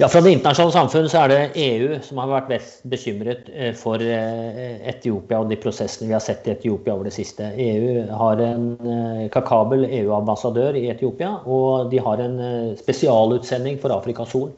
Ja, 0.00 0.08
Fra 0.10 0.18
det 0.24 0.32
internasjonale 0.34 0.74
samfunnet 0.74 1.12
så 1.12 1.20
er 1.20 1.30
det 1.30 1.38
EU 1.62 2.00
som 2.02 2.18
har 2.18 2.32
vært 2.32 2.48
mest 2.50 2.80
bekymret 2.90 3.46
eh, 3.52 3.70
for 3.78 4.02
eh, 4.02 4.80
Etiopia 4.90 5.38
og 5.38 5.52
de 5.52 5.58
prosessene 5.60 6.08
vi 6.08 6.16
har 6.16 6.24
sett 6.24 6.48
i 6.48 6.54
Etiopia 6.56 6.96
over 6.96 7.06
det 7.06 7.14
siste. 7.14 7.52
EU 7.62 8.02
har 8.18 8.42
en 8.42 8.66
eh, 8.80 9.22
kakabel 9.30 9.86
EU-ambassadør 9.86 10.80
i 10.80 10.88
Etiopia, 10.90 11.36
og 11.46 11.92
de 11.92 12.02
har 12.02 12.24
en 12.24 12.38
spesialutsending 12.80 13.78
for 13.78 13.94
Afrikas 13.94 14.34
Horn 14.34 14.56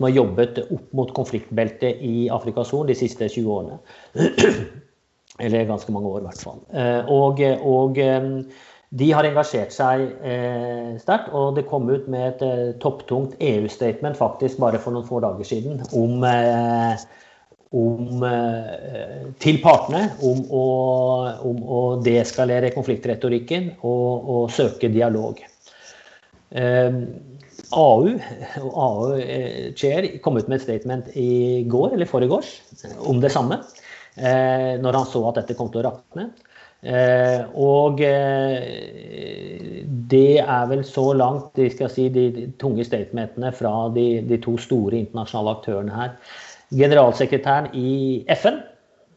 som 0.00 0.08
har 0.08 0.16
jobbet 0.16 0.62
opp 0.64 0.92
mot 0.96 1.10
konfliktbeltet 1.12 2.00
i 2.00 2.30
Afrikas 2.32 2.72
Horn 2.72 2.88
de 2.88 2.96
siste 2.96 3.28
20 3.28 3.50
årene. 3.52 3.76
Eller 5.44 5.68
ganske 5.68 5.92
mange 5.92 6.08
år, 6.08 6.22
i 6.22 6.28
hvert 6.30 6.40
fall. 6.40 6.62
Eh, 6.72 7.10
og, 7.12 7.44
og 7.68 8.00
eh, 8.00 8.30
de 8.96 9.10
har 9.12 9.28
engasjert 9.28 9.74
seg 9.76 10.06
eh, 10.24 10.96
sterkt, 11.02 11.28
og 11.36 11.52
det 11.58 11.66
kom 11.68 11.84
ut 11.92 12.08
med 12.08 12.24
et 12.32 12.40
eh, 12.48 12.70
topptungt 12.80 13.36
EU-statement 13.36 14.16
faktisk 14.16 14.58
bare 14.64 14.80
for 14.80 14.96
noen 14.96 15.06
få 15.06 15.20
dager 15.20 15.46
siden 15.46 15.84
om, 15.92 16.24
eh, 16.24 17.04
om 17.76 18.24
til 19.44 19.60
partene 19.62 20.08
om 20.26 20.40
å, 20.48 20.64
om 21.52 21.60
å 21.62 21.84
deeskalere 22.02 22.72
konfliktretorikken 22.72 23.76
og, 23.84 24.08
og, 24.24 24.42
søke 24.56 24.88
dialog. 24.90 25.44
Eh, 26.50 26.90
AU, 27.70 28.18
AU 28.74 29.14
eh, 29.14 29.74
Chair 29.74 30.18
kom 30.22 30.36
ut 30.38 30.48
med 30.48 30.58
et 30.58 30.64
statement 30.64 31.10
i 31.18 31.62
går 31.70 31.94
eller 31.94 32.08
foregårs 32.10 32.60
om 33.06 33.20
det 33.22 33.30
samme. 33.34 33.60
Eh, 34.16 34.80
når 34.82 34.98
han 34.98 35.06
så 35.08 35.22
at 35.28 35.42
dette 35.42 35.56
kom 35.58 35.70
til 35.70 35.84
å 35.84 35.90
rakne. 35.90 36.30
Eh, 36.80 37.44
og 37.60 38.00
det 40.10 40.30
er 40.40 40.70
vel 40.70 40.84
så 40.88 41.10
langt 41.12 41.52
de, 41.58 41.68
skal 41.70 41.92
si, 41.92 42.08
de 42.12 42.48
tunge 42.60 42.86
statementene 42.88 43.52
fra 43.54 43.74
de, 43.94 44.08
de 44.26 44.40
to 44.42 44.56
store 44.58 44.96
internasjonale 45.04 45.54
aktørene 45.58 45.94
her. 45.94 46.16
Generalsekretæren 46.70 47.70
i 47.76 48.24
FN 48.38 48.62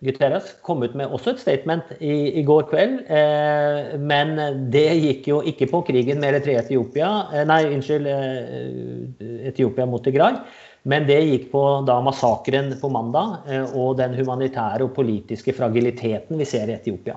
Guterres 0.03 0.51
kom 0.65 0.83
ut 0.83 0.95
med 0.99 1.11
også 1.15 1.33
et 1.33 1.41
statement 1.43 1.93
i, 1.99 2.39
i 2.39 2.43
går 2.47 2.67
kveld. 2.71 2.99
Eh, 3.07 3.95
men 3.99 4.35
det 4.73 4.87
gikk 4.99 5.29
jo 5.31 5.39
ikke 5.47 5.69
på 5.71 5.83
krigen 5.87 6.21
med 6.21 6.33
Eritrea 6.33 6.63
Etiopia, 6.65 7.11
eh, 7.31 7.47
nei, 7.49 7.61
unnskyld, 7.71 8.09
eh, 8.11 9.49
Etiopia 9.51 9.87
mot 9.89 10.03
Tigray. 10.03 10.41
Men 10.89 11.05
det 11.07 11.21
gikk 11.23 11.51
på 11.53 11.63
da 11.87 11.99
massakren 12.03 12.73
på 12.79 12.91
mandag 12.91 13.47
eh, 13.47 13.75
og 13.79 13.95
den 14.01 14.17
humanitære 14.19 14.83
og 14.83 14.95
politiske 14.97 15.55
fragiliteten 15.55 16.39
vi 16.39 16.47
ser 16.47 16.67
i 16.67 16.75
Etiopia. 16.75 17.15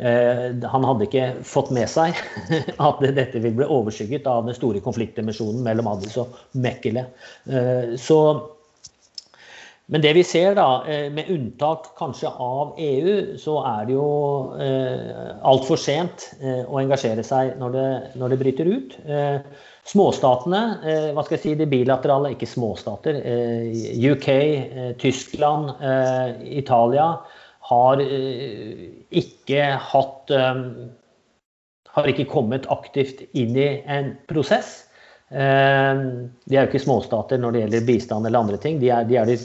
Eh, 0.00 0.46
han 0.72 0.86
hadde 0.88 1.04
ikke 1.06 1.26
fått 1.44 1.70
med 1.76 1.90
seg 1.92 2.16
at 2.88 3.02
dette 3.14 3.42
vil 3.44 3.54
bli 3.58 3.68
overskygget 3.68 4.26
av 4.30 4.46
den 4.48 4.56
store 4.56 4.80
konfliktdimensjonen 4.82 5.60
mellom 5.66 5.90
Addis 5.92 6.16
og 6.22 6.34
Mekkele. 6.56 7.04
Eh, 7.46 7.94
så 8.00 8.18
men 9.90 10.02
det 10.04 10.12
vi 10.14 10.22
ser, 10.24 10.54
da, 10.54 10.84
eh, 10.86 11.08
med 11.10 11.30
unntak 11.34 11.88
kanskje 11.98 12.30
av 12.30 12.76
EU, 12.78 13.14
så 13.42 13.56
er 13.66 13.88
det 13.88 13.96
jo 13.96 14.10
eh, 14.62 15.32
altfor 15.50 15.80
sent 15.82 16.28
eh, 16.38 16.62
å 16.62 16.78
engasjere 16.78 17.24
seg 17.26 17.56
når 17.58 17.74
det, 17.74 17.88
når 18.22 18.30
det 18.30 18.38
bryter 18.44 18.70
ut. 18.70 18.94
Eh, 19.02 19.66
småstatene, 19.90 20.60
hva 21.16 21.24
skal 21.24 21.34
jeg 21.34 21.42
si, 21.42 21.54
de 21.58 21.66
bilaterale, 21.66 22.30
ikke 22.36 22.46
småstater, 22.46 23.16
UK, 24.12 24.28
Tyskland, 25.00 25.72
Italia, 26.46 27.06
har 27.72 28.02
ikke 28.04 29.64
hatt 29.90 30.30
Har 31.96 32.06
ikke 32.12 32.28
kommet 32.30 32.68
aktivt 32.70 33.24
inn 33.32 33.56
i 33.58 33.80
en 33.82 34.12
prosess. 34.30 34.84
De 35.32 35.40
er 35.40 36.60
jo 36.60 36.68
ikke 36.68 36.84
småstater 36.84 37.40
når 37.40 37.56
det 37.56 37.64
gjelder 37.64 37.88
bistand 37.88 38.28
eller 38.28 38.44
andre 38.44 38.60
ting. 38.62 38.78
De 38.78 38.92
er, 38.94 39.08
de 39.08 39.18
er 39.18 39.26
de 39.26 39.40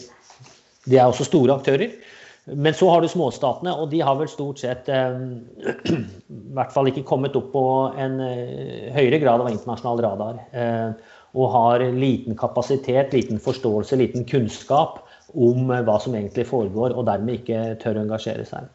de 0.85 0.99
er 0.99 1.07
også 1.09 1.27
store 1.27 1.57
aktører. 1.57 1.97
Men 2.45 2.73
så 2.77 2.89
har 2.89 3.01
du 3.01 3.09
småstatene, 3.09 3.73
og 3.73 3.89
de 3.89 4.03
har 4.05 4.17
vel 4.19 4.29
stort 4.29 4.61
sett 4.61 4.89
eh, 4.93 5.17
i 5.95 6.53
hvert 6.53 6.73
fall 6.75 6.91
ikke 6.91 7.05
kommet 7.07 7.37
opp 7.37 7.49
på 7.55 7.65
en 7.97 8.19
eh, 8.21 8.91
høyere 8.93 9.19
grad 9.23 9.41
av 9.41 9.49
internasjonal 9.49 10.03
radar. 10.05 10.41
Eh, 10.53 11.15
og 11.35 11.51
har 11.51 11.83
liten 11.97 12.37
kapasitet, 12.39 13.11
liten 13.11 13.41
forståelse, 13.43 13.97
liten 13.99 14.23
kunnskap 14.29 15.01
om 15.35 15.67
hva 15.67 15.97
som 15.99 16.13
egentlig 16.15 16.45
foregår, 16.47 16.93
og 16.95 17.09
dermed 17.09 17.41
ikke 17.41 17.63
tør 17.81 17.97
å 17.97 18.05
engasjere 18.05 18.45
seg. 18.47 18.69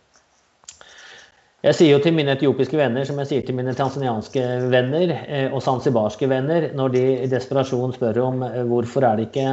Jeg 1.65 1.77
sier 1.77 1.95
jo 1.95 2.03
til 2.05 2.13
mine 2.17 2.35
etiopiske 2.35 2.77
venner, 2.77 3.07
som 3.09 3.17
jeg 3.23 3.31
sier 3.31 3.47
til 3.47 3.57
mine 3.57 3.73
tanzanianske 3.77 4.45
venner 4.73 5.13
og 5.53 5.61
zanzibarske 5.65 6.29
venner, 6.29 6.69
når 6.77 6.93
de 6.93 7.03
i 7.15 7.31
desperasjon 7.33 7.93
spør 7.97 8.21
om 8.27 8.45
hvorfor 8.69 9.09
er 9.09 9.21
det 9.21 9.29
ikke 9.29 9.49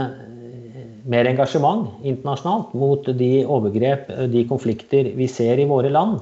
mer 1.07 1.29
engasjement 1.29 2.03
internasjonalt 2.03 2.75
mot 2.77 3.07
de 3.19 3.31
overgrep, 3.45 4.11
de 4.31 4.43
konflikter 4.49 5.13
vi 5.17 5.29
ser 5.31 5.61
i 5.61 5.67
våre 5.69 5.91
land. 5.93 6.19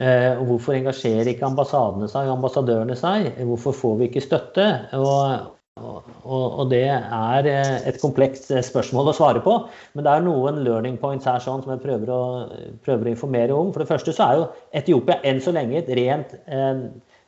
Eh, 0.00 0.38
hvorfor 0.48 0.72
engasjerer 0.72 1.28
ikke 1.34 1.44
ambassadene 1.44 2.08
seg, 2.08 2.30
ambassadørene 2.32 2.96
seg? 2.96 3.34
Hvorfor 3.44 3.76
får 3.76 3.98
vi 3.98 4.08
ikke 4.08 4.24
støtte? 4.24 4.64
Og, 4.96 5.50
og, 5.82 6.06
og, 6.24 6.62
det 6.72 6.86
er 6.88 7.48
eh, 7.50 7.74
et 7.90 8.00
komplekst 8.00 8.48
spørsmål 8.68 9.12
å 9.12 9.16
svare 9.16 9.42
på. 9.44 9.58
Men 9.92 10.06
det 10.06 10.14
er 10.14 10.24
noen 10.24 10.62
learning 10.64 10.96
points 11.00 11.28
her 11.28 11.44
sånn 11.44 11.64
som 11.64 11.74
jeg 11.74 11.84
prøver 11.84 12.12
å, 12.12 12.22
prøver 12.86 13.10
å, 13.10 13.12
informere 13.12 13.56
om. 13.56 13.72
For 13.74 13.84
det 13.84 13.90
første 13.92 14.16
så 14.16 14.28
er 14.28 14.40
jo 14.40 14.50
Etiopia 14.80 15.20
enn 15.28 15.44
så 15.44 15.52
lenge 15.52 15.82
et 15.82 15.92
rent 16.00 16.32
eh, 16.46 16.86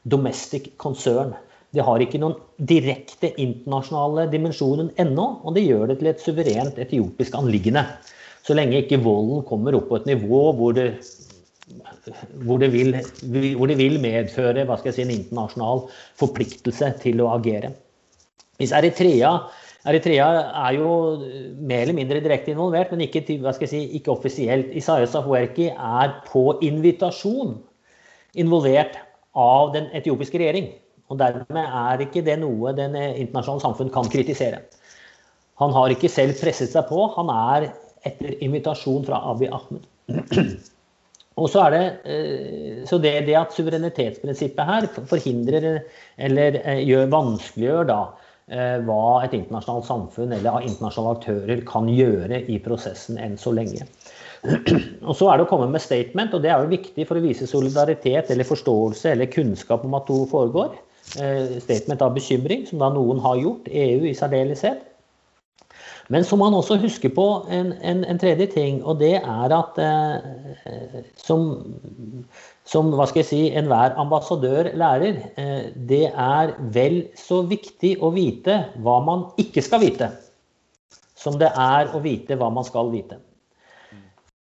domestic 0.09 0.73
concern. 0.81 1.37
Det 1.75 1.83
har 1.83 2.03
ikke 2.03 2.21
noen 2.23 2.37
direkte 2.71 3.33
internasjonale 3.43 4.29
dimensjonen 4.31 4.93
ennå, 5.01 5.27
og 5.43 5.57
det 5.57 5.65
gjør 5.67 5.91
det 5.91 5.99
til 6.01 6.11
et 6.13 6.23
suverent 6.23 6.79
etiopisk 6.79 7.35
anliggende. 7.39 7.83
Så 8.47 8.55
lenge 8.55 8.83
ikke 8.85 9.01
volden 9.03 9.43
kommer 9.49 9.75
opp 9.75 9.89
på 9.91 9.99
et 9.99 10.11
nivå 10.13 10.47
hvor 10.59 10.77
det 10.77 10.93
hvor 12.45 12.59
det, 12.61 12.69
vil, 12.75 12.93
hvor 13.57 13.71
det 13.71 13.79
vil 13.79 13.95
medføre 14.03 14.67
si, 14.93 15.03
en 15.03 15.13
internasjonal 15.15 15.87
forpliktelse 16.21 16.91
til 17.01 17.23
å 17.25 17.31
agere. 17.39 17.71
Hvis 18.61 18.75
Eritrea 18.77 19.39
Eritrea 19.85 20.27
er 20.65 20.79
jo 20.79 20.91
mer 21.61 21.83
eller 21.83 21.97
mindre 21.97 22.23
direkte 22.25 22.55
involvert, 22.55 22.93
men 22.93 23.05
ikke, 23.05 23.21
si, 23.69 23.83
ikke 23.99 24.15
offisielt. 24.15 24.71
Isaias 24.73 25.17
Afwerki 25.19 25.67
er 25.73 26.15
på 26.31 26.55
invitasjon 26.65 27.59
involvert 28.41 28.97
av 29.37 29.75
den 29.75 29.91
etiopiske 29.93 30.41
regjering. 30.41 30.71
Og 31.13 31.19
Dermed 31.21 31.65
er 31.65 32.05
ikke 32.05 32.25
det 32.25 32.39
noe 32.41 32.73
den 32.77 32.97
internasjonale 32.97 33.65
samfunn 33.65 33.93
kan 33.95 34.09
kritisere. 34.11 34.63
Han 35.61 35.75
har 35.75 35.93
ikke 35.93 36.11
selv 36.11 36.39
presset 36.41 36.73
seg 36.73 36.89
på, 36.89 37.05
han 37.15 37.31
er 37.31 37.69
etter 38.05 38.39
invitasjon 38.45 39.05
fra 39.07 39.21
Abiy 39.31 39.51
Ahmed. 39.53 39.85
Og 41.41 41.49
så, 41.51 41.65
er 41.67 41.73
det, 41.75 41.85
eh, 42.07 42.83
så 42.87 43.01
det, 43.03 43.15
det 43.27 43.35
at 43.35 43.55
suverenitetsprinsippet 43.57 44.69
her 44.69 44.85
forhindrer 45.11 45.65
eller 46.23 46.61
eh, 46.63 46.83
gjør, 46.87 47.09
vanskeliggjør 47.11 47.89
da 47.91 48.03
Eh, 48.53 48.77
hva 48.85 49.23
et 49.25 49.33
internasjonalt 49.33 49.87
samfunn 49.89 50.33
eller 50.37 50.67
internasjonale 50.67 51.17
aktører 51.17 51.61
kan 51.65 51.87
gjøre 51.89 52.43
i 52.53 52.59
prosessen 52.61 53.17
enn 53.17 53.39
så 53.41 53.55
lenge. 53.57 53.87
Og 55.09 55.15
Så 55.17 55.31
er 55.31 55.41
det 55.41 55.47
å 55.47 55.49
komme 55.49 55.71
med 55.73 55.81
statement, 55.81 56.35
og 56.37 56.43
det 56.45 56.51
er 56.53 56.61
jo 56.61 56.75
viktig 56.75 57.07
for 57.09 57.17
å 57.17 57.23
vise 57.25 57.49
solidaritet 57.49 58.29
eller 58.35 58.45
forståelse 58.45 59.15
eller 59.15 59.33
kunnskap 59.33 59.87
om 59.89 59.97
at 59.97 60.13
noe 60.13 60.29
foregår. 60.29 60.77
Eh, 61.15 61.61
statement 61.61 62.03
av 62.03 62.15
bekymring, 62.17 62.65
som 62.67 62.81
da 62.83 62.89
noen 62.91 63.21
har 63.23 63.39
gjort, 63.39 63.69
EU 63.69 64.07
i 64.09 64.15
særdeleshet. 64.17 64.83
Men 66.13 66.25
så 66.25 66.37
må 66.37 66.49
man 66.49 66.59
også 66.59 66.77
huske 66.83 67.09
på 67.13 67.27
en, 67.53 67.73
en, 67.81 68.03
en 68.05 68.19
tredje 68.21 68.47
ting, 68.53 68.81
og 68.85 68.99
det 69.01 69.15
er 69.21 69.55
at 69.57 69.79
eh, 69.81 71.05
som 71.17 71.47
som 72.65 72.89
hva 72.97 73.05
skal 73.09 73.21
jeg 73.21 73.29
si, 73.29 73.41
enhver 73.57 73.93
ambassadør 74.01 74.71
lærer, 74.81 75.21
eh, 75.41 75.71
det 75.77 76.07
er 76.09 76.55
vel 76.73 77.03
så 77.19 77.43
viktig 77.49 77.99
å 78.01 78.11
vite 78.15 78.63
hva 78.85 78.99
man 79.05 79.27
ikke 79.41 79.63
skal 79.65 79.83
vite, 79.85 80.09
som 81.17 81.37
det 81.41 81.53
er 81.53 81.93
å 81.93 82.01
vite 82.05 82.39
hva 82.41 82.49
man 82.53 82.65
skal 82.65 82.89
vite. 82.93 83.21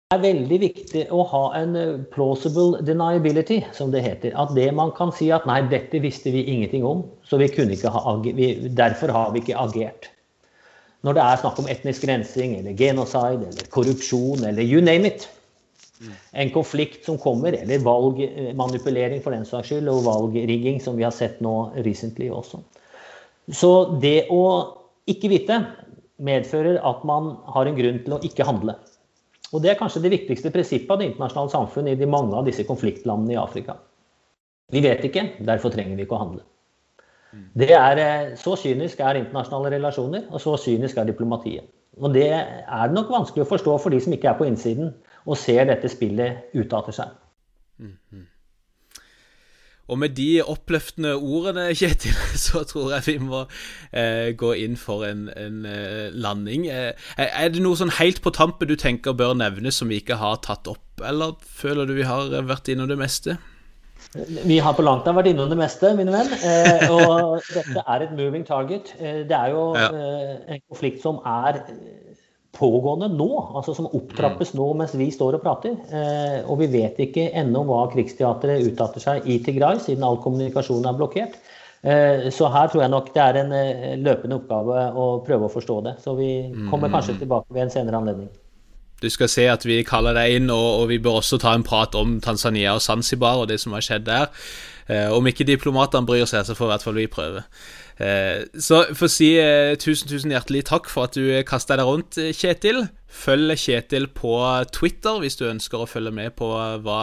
Det 0.09 0.16
er 0.16 0.22
veldig 0.24 0.56
viktig 0.62 1.00
å 1.12 1.18
ha 1.28 1.40
en 1.59 1.74
eh, 1.76 1.98
plausible 2.14 2.78
deniability, 2.80 3.59
som 3.76 3.90
det 3.92 4.00
heter. 4.06 4.32
At 4.40 4.54
det 4.56 4.70
man 4.72 4.88
kan 4.96 5.11
si 5.12 5.26
at 5.36 5.44
nei, 5.44 5.59
dette 5.68 6.00
visste 6.00 6.32
vi 6.32 6.46
ingenting 6.48 6.86
om, 6.88 7.02
så 7.28 7.36
vi 7.36 7.50
kunne 7.52 7.76
ikke 7.76 7.92
ha, 7.92 8.14
vi, 8.24 8.46
derfor 8.72 9.12
har 9.12 9.34
vi 9.34 9.42
ikke 9.44 9.59
agert. 9.61 10.09
Når 11.04 11.18
det 11.18 11.26
er 11.26 11.42
snakk 11.42 11.61
om 11.61 11.68
etnisk 11.68 12.09
rensing 12.09 12.56
eller 12.56 12.80
genocide 12.80 13.50
eller 13.50 13.68
korrupsjon 13.76 14.48
eller 14.48 14.64
you 14.64 14.80
name 14.80 15.12
it, 15.12 15.28
en 16.32 16.54
konflikt 16.56 17.04
som 17.04 17.20
kommer, 17.20 17.52
eller 17.52 17.84
valgmanipulering 17.84 19.20
for 19.20 19.36
den 19.36 19.44
saks 19.44 19.74
skyld, 19.74 19.92
og 19.92 20.09
valgrigging, 20.09 20.80
som 20.80 20.96
vi 20.96 21.04
har 21.04 21.12
sett 21.12 21.44
nå 21.44 21.56
recently 21.84 22.32
også. 22.32 22.64
Så 23.52 23.74
det 24.00 24.30
å 24.32 24.44
ikke 25.04 25.36
vite 25.36 25.66
medfører 26.16 26.80
at 26.80 27.04
man 27.04 27.34
har 27.52 27.68
en 27.68 27.76
grunn 27.76 28.06
til 28.09 28.16
å 28.16 28.24
ikke 28.24 28.48
handle. 28.48 28.80
Og 29.53 29.62
Det 29.62 29.70
er 29.70 29.78
kanskje 29.78 30.03
det 30.03 30.12
viktigste 30.12 30.53
prinsippet 30.53 30.90
av 30.90 30.99
det 31.01 31.09
internasjonale 31.09 31.51
samfunn 31.51 31.88
i 31.88 31.96
de 31.96 32.07
mange 32.07 32.36
av 32.36 32.44
disse 32.44 32.66
konfliktlandene 32.68 33.32
i 33.32 33.40
Afrika. 33.40 33.78
Vi 34.68 34.82
vet 34.84 35.05
ikke, 35.05 35.24
derfor 35.40 35.72
trenger 35.72 35.96
vi 35.96 36.05
ikke 36.05 36.18
å 36.18 36.24
handle. 36.24 36.42
Det 37.57 37.70
er, 37.72 37.99
eh, 37.99 38.36
Så 38.36 38.57
kynisk 38.57 39.01
er 39.01 39.14
internasjonale 39.14 39.70
relasjoner, 39.76 40.26
og 40.30 40.40
så 40.40 40.57
kynisk 40.57 40.96
er 40.99 41.05
diplomatiet. 41.05 41.64
Og 42.01 42.12
Det 42.12 42.30
er 42.30 42.86
det 42.86 42.94
nok 42.94 43.09
vanskelig 43.09 43.44
å 43.44 43.57
forstå 43.57 43.80
for 43.80 43.90
de 43.90 44.01
som 44.01 44.12
ikke 44.12 44.28
er 44.28 44.38
på 44.38 44.46
innsiden 44.46 44.94
og 45.26 45.36
ser 45.36 45.64
dette 45.64 45.88
spillet 45.88 46.55
utarte 46.55 46.92
seg. 46.92 47.09
Mm 47.80 47.99
-hmm. 48.12 48.26
Og 49.89 49.99
med 49.99 50.16
de 50.18 50.43
oppløftende 50.45 51.14
ordene, 51.16 51.68
Kjetil, 51.78 52.16
så 52.36 52.64
tror 52.68 52.95
jeg 52.97 53.07
vi 53.07 53.16
må 53.24 53.45
eh, 53.93 54.34
gå 54.39 54.55
inn 54.64 54.76
for 54.80 55.07
en, 55.09 55.28
en 55.36 55.64
eh, 55.68 56.09
landing. 56.12 56.68
Eh, 56.68 56.93
er 57.16 57.53
det 57.53 57.64
noe 57.64 57.78
sånn 57.78 57.97
helt 57.99 58.22
på 58.24 58.34
tampen 58.36 58.68
du 58.68 58.76
tenker 58.78 59.16
bør 59.16 59.36
nevnes 59.39 59.80
som 59.80 59.93
vi 59.93 60.03
ikke 60.03 60.20
har 60.20 60.43
tatt 60.45 60.68
opp, 60.70 60.84
eller 61.05 61.39
føler 61.41 61.89
du 61.89 61.97
vi 61.99 62.09
har 62.09 62.32
vært 62.49 62.68
innom 62.72 62.91
det 62.91 63.01
meste? 63.01 63.39
Vi 64.45 64.59
har 64.59 64.72
på 64.72 64.82
langt 64.82 65.05
nær 65.05 65.16
vært 65.18 65.28
innom 65.28 65.51
det 65.51 65.59
meste, 65.59 65.91
mine 65.97 66.12
venn. 66.14 66.30
Eh, 66.41 66.89
og 66.89 67.43
dette 67.53 67.82
er 67.82 68.05
et 68.07 68.14
moving 68.16 68.47
target. 68.47 68.95
Eh, 68.97 69.20
det 69.28 69.36
er 69.36 69.53
jo 69.53 69.64
ja. 69.76 69.89
Eh, 69.93 70.55
en 70.55 70.62
konflikt 70.70 71.03
som 71.05 71.20
er 71.28 71.61
pågående 72.57 73.11
nå, 73.12 73.28
altså 73.59 73.74
som 73.76 73.90
opptrappes 73.94 74.55
nå 74.57 74.66
mens 74.78 74.94
vi 74.99 75.11
står 75.14 75.38
og 75.38 75.44
prater. 75.44 75.76
Eh, 75.92 76.40
og 76.49 76.62
vi 76.62 76.70
vet 76.72 76.99
ikke 77.05 77.28
ennå 77.36 77.64
hva 77.68 77.84
krigsteatret 77.92 78.64
uttaler 78.66 79.05
seg 79.05 79.28
i 79.28 79.38
Tigray, 79.44 79.80
siden 79.84 80.07
all 80.07 80.20
kommunikasjon 80.24 80.88
er 80.88 80.99
blokkert. 80.99 81.38
Eh, 81.82 82.26
så 82.34 82.51
her 82.51 82.72
tror 82.72 82.82
jeg 82.82 82.94
nok 82.94 83.12
det 83.14 83.22
er 83.22 83.40
en 83.44 83.55
eh, 83.55 83.94
løpende 84.01 84.40
oppgave 84.40 84.88
å 84.99 85.09
prøve 85.26 85.46
å 85.46 85.53
forstå 85.53 85.80
det. 85.86 85.96
Så 86.03 86.16
vi 86.18 86.32
kommer 86.70 86.90
kanskje 86.90 87.18
mm. 87.18 87.22
tilbake 87.22 87.55
ved 87.55 87.66
en 87.66 87.74
senere 87.76 88.01
anledning. 88.01 88.30
Du 88.99 89.07
skal 89.14 89.30
se 89.30 89.44
at 89.46 89.62
vi 89.62 89.78
kaller 89.86 90.16
deg 90.16 90.40
inn, 90.40 90.49
og, 90.51 90.82
og 90.82 90.88
vi 90.90 90.99
bør 90.99 91.20
også 91.20 91.38
ta 91.38 91.53
en 91.55 91.66
prat 91.66 91.94
om 91.94 92.16
Tanzania 92.24 92.74
og 92.74 92.82
Zanzibar 92.82 93.44
og 93.44 93.46
det 93.53 93.61
som 93.62 93.76
har 93.76 93.84
skjedd 93.86 94.09
der. 94.09 94.32
Eh, 94.88 95.07
om 95.14 95.26
ikke 95.28 95.46
diplomatene 95.46 96.09
bryr 96.09 96.26
seg, 96.26 96.49
så 96.49 96.57
får 96.59 96.66
i 96.66 96.72
hvert 96.72 96.86
fall 96.86 96.99
vi 96.99 97.07
prøve. 97.12 97.44
Eh, 97.99 98.46
så 98.62 98.84
for 98.94 99.09
å 99.09 99.11
si 99.11 99.32
eh, 99.42 99.74
tusen, 99.80 100.07
tusen 100.11 100.32
hjertelig 100.34 100.64
takk 100.70 100.86
for 100.90 101.09
at 101.09 101.18
du 101.18 101.32
kasta 101.46 101.78
deg 101.78 101.88
rundt, 101.88 102.18
Kjetil. 102.38 102.86
Følg 103.09 103.57
Kjetil 103.59 104.07
på 104.14 104.36
Twitter 104.74 105.18
hvis 105.22 105.38
du 105.40 105.49
ønsker 105.49 105.82
å 105.82 105.88
følge 105.90 106.12
med 106.14 106.36
på 106.38 106.51
hva 106.84 107.01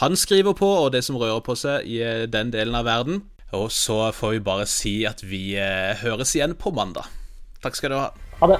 han 0.00 0.16
skriver 0.16 0.56
på, 0.56 0.70
og 0.86 0.92
det 0.94 1.04
som 1.04 1.18
rører 1.20 1.44
på 1.44 1.58
seg 1.58 1.88
i 1.90 2.00
eh, 2.04 2.24
den 2.30 2.54
delen 2.54 2.78
av 2.78 2.88
verden. 2.88 3.24
Og 3.54 3.68
så 3.70 4.08
får 4.10 4.38
vi 4.38 4.46
bare 4.48 4.66
si 4.66 4.96
at 5.06 5.22
vi 5.22 5.54
høres 6.00 6.34
igjen 6.34 6.56
på 6.58 6.74
mandag. 6.74 7.06
Takk 7.62 7.78
skal 7.78 7.94
du 7.94 8.00
ha. 8.00 8.08
Ha 8.40 8.50
det. 8.50 8.58